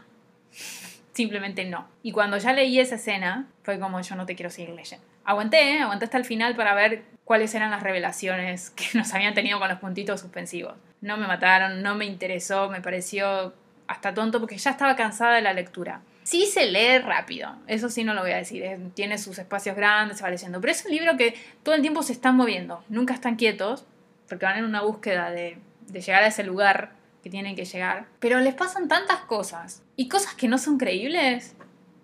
Simplemente 1.13 1.65
no. 1.65 1.89
Y 2.03 2.13
cuando 2.13 2.39
ya 2.39 2.53
leí 2.53 2.79
esa 2.79 2.95
escena, 2.95 3.47
fue 3.63 3.79
como 3.79 4.01
yo 4.01 4.17
no 4.17 4.27
te 4.27 4.35
quiero 4.35 4.51
seguir 4.51 4.75
leyendo. 4.75 5.05
Aguanté, 5.25 5.77
¿eh? 5.77 5.81
aguanté 5.81 6.05
hasta 6.05 6.19
el 6.19 6.25
final 6.25 6.55
para 6.55 6.75
ver 6.75 7.03
cuáles 7.25 7.55
eran 7.55 7.71
las 7.71 7.83
revelaciones 7.83 8.71
que 8.77 8.87
nos 8.95 9.13
habían 9.15 9.35
tenido 9.35 9.59
con 9.59 9.69
los 9.69 9.79
puntitos 9.79 10.21
suspensivos. 10.21 10.75
No 11.01 11.17
me 11.17 11.27
mataron, 11.27 11.83
no 11.83 11.95
me 11.95 12.05
interesó, 12.05 12.69
me 12.69 12.81
pareció 12.81 13.55
hasta 13.87 14.15
tonto 14.15 14.41
porque 14.41 14.57
ya 14.57 14.71
estaba 14.71 14.97
cansada 14.97 15.35
de 15.35 15.43
la 15.43 15.53
lectura. 15.53 16.01
Sí 16.25 16.47
se 16.47 16.67
lee 16.67 16.99
rápido, 16.99 17.55
eso 17.67 17.89
sí 17.89 18.03
no 18.03 18.15
lo 18.15 18.23
voy 18.23 18.33
a 18.33 18.39
decir, 18.39 18.65
tiene 18.95 19.19
sus 19.19 19.39
espacios 19.39 19.77
grandes, 19.77 20.17
se 20.17 20.25
va 20.25 20.31
leyendo, 20.31 20.61
pero 20.61 20.73
es 20.73 20.85
un 20.85 20.91
libro 20.91 21.17
que 21.17 21.35
todo 21.63 21.75
el 21.75 21.83
tiempo 21.83 22.03
se 22.03 22.13
están 22.13 22.35
moviendo, 22.35 22.83
nunca 22.89 23.15
están 23.15 23.37
quietos, 23.37 23.85
porque 24.29 24.47
van 24.47 24.59
en 24.59 24.65
una 24.65 24.81
búsqueda 24.81 25.31
de, 25.31 25.59
de 25.87 26.01
llegar 26.01 26.25
a 26.25 26.29
ese 26.29 26.43
lugar 26.43 26.93
que 27.23 27.31
tienen 27.31 27.55
que 27.55 27.67
llegar, 27.67 28.07
pero 28.21 28.41
les 28.41 28.55
pasan 28.55 28.89
tantas 28.89 29.21
cosas 29.21 29.83
y 29.97 30.09
cosas 30.09 30.35
que 30.35 30.49
no 30.49 30.59
son 30.59 30.79
creíbles 30.79 31.55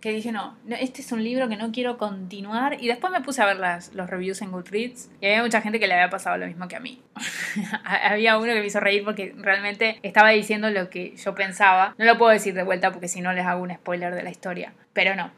que 0.00 0.12
dije, 0.12 0.32
no, 0.32 0.56
este 0.68 1.02
es 1.02 1.12
un 1.12 1.22
libro 1.22 1.48
que 1.48 1.56
no 1.56 1.72
quiero 1.72 1.98
continuar. 1.98 2.82
Y 2.82 2.88
después 2.88 3.12
me 3.12 3.20
puse 3.20 3.42
a 3.42 3.46
ver 3.46 3.58
las, 3.58 3.94
los 3.94 4.08
reviews 4.08 4.40
en 4.40 4.50
Goodreads 4.50 5.10
y 5.20 5.26
había 5.26 5.42
mucha 5.42 5.60
gente 5.60 5.78
que 5.78 5.86
le 5.86 5.94
había 5.94 6.08
pasado 6.08 6.38
lo 6.38 6.46
mismo 6.46 6.68
que 6.68 6.76
a 6.76 6.80
mí. 6.80 7.02
había 7.84 8.38
uno 8.38 8.52
que 8.52 8.60
me 8.60 8.66
hizo 8.66 8.80
reír 8.80 9.04
porque 9.04 9.34
realmente 9.36 9.98
estaba 10.02 10.30
diciendo 10.30 10.70
lo 10.70 10.88
que 10.88 11.14
yo 11.16 11.34
pensaba. 11.34 11.94
No 11.98 12.06
lo 12.06 12.16
puedo 12.16 12.32
decir 12.32 12.54
de 12.54 12.62
vuelta 12.62 12.92
porque 12.92 13.08
si 13.08 13.20
no 13.20 13.32
les 13.32 13.44
hago 13.44 13.62
un 13.62 13.74
spoiler 13.74 14.14
de 14.14 14.22
la 14.22 14.30
historia. 14.30 14.72
Pero 14.94 15.14
no, 15.14 15.30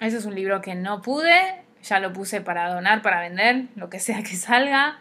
ese 0.00 0.16
es 0.16 0.24
un 0.24 0.34
libro 0.34 0.60
que 0.60 0.74
no 0.74 1.02
pude. 1.02 1.62
Ya 1.82 2.00
lo 2.00 2.12
puse 2.12 2.40
para 2.40 2.68
donar, 2.74 3.02
para 3.02 3.20
vender, 3.20 3.66
lo 3.76 3.88
que 3.88 4.00
sea 4.00 4.22
que 4.22 4.36
salga. 4.36 4.98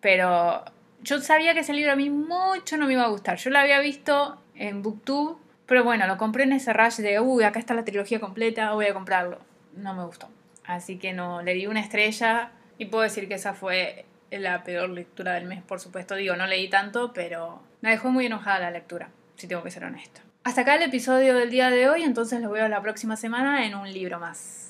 Pero 0.00 0.64
yo 1.02 1.20
sabía 1.20 1.54
que 1.54 1.60
ese 1.60 1.72
libro 1.72 1.92
a 1.92 1.96
mí 1.96 2.10
mucho 2.10 2.76
no 2.76 2.86
me 2.86 2.92
iba 2.92 3.04
a 3.04 3.08
gustar. 3.08 3.38
Yo 3.38 3.50
lo 3.50 3.58
había 3.58 3.80
visto 3.80 4.38
en 4.54 4.82
Booktube 4.82 5.43
pero 5.66 5.84
bueno, 5.84 6.06
lo 6.06 6.18
compré 6.18 6.44
en 6.44 6.52
ese 6.52 6.72
rush 6.72 6.96
de, 6.96 7.20
uy, 7.20 7.44
acá 7.44 7.58
está 7.58 7.74
la 7.74 7.84
trilogía 7.84 8.20
completa, 8.20 8.72
voy 8.72 8.86
a 8.86 8.94
comprarlo. 8.94 9.38
No 9.76 9.94
me 9.94 10.04
gustó. 10.04 10.28
Así 10.64 10.98
que 10.98 11.12
no, 11.12 11.42
le 11.42 11.54
di 11.54 11.66
una 11.66 11.80
estrella 11.80 12.52
y 12.78 12.86
puedo 12.86 13.02
decir 13.02 13.28
que 13.28 13.34
esa 13.34 13.54
fue 13.54 14.04
la 14.30 14.64
peor 14.64 14.90
lectura 14.90 15.34
del 15.34 15.44
mes, 15.44 15.62
por 15.62 15.80
supuesto. 15.80 16.14
Digo, 16.14 16.36
no 16.36 16.46
leí 16.46 16.68
tanto, 16.68 17.12
pero 17.12 17.60
me 17.80 17.90
dejó 17.90 18.10
muy 18.10 18.26
enojada 18.26 18.60
la 18.60 18.70
lectura, 18.70 19.08
si 19.36 19.46
tengo 19.46 19.62
que 19.62 19.70
ser 19.70 19.84
honesta. 19.84 20.22
Hasta 20.42 20.62
acá 20.62 20.74
el 20.74 20.82
episodio 20.82 21.34
del 21.34 21.50
día 21.50 21.70
de 21.70 21.88
hoy, 21.88 22.02
entonces 22.02 22.40
lo 22.40 22.50
veo 22.50 22.68
la 22.68 22.82
próxima 22.82 23.16
semana 23.16 23.66
en 23.66 23.74
un 23.74 23.90
libro 23.90 24.20
más. 24.20 24.63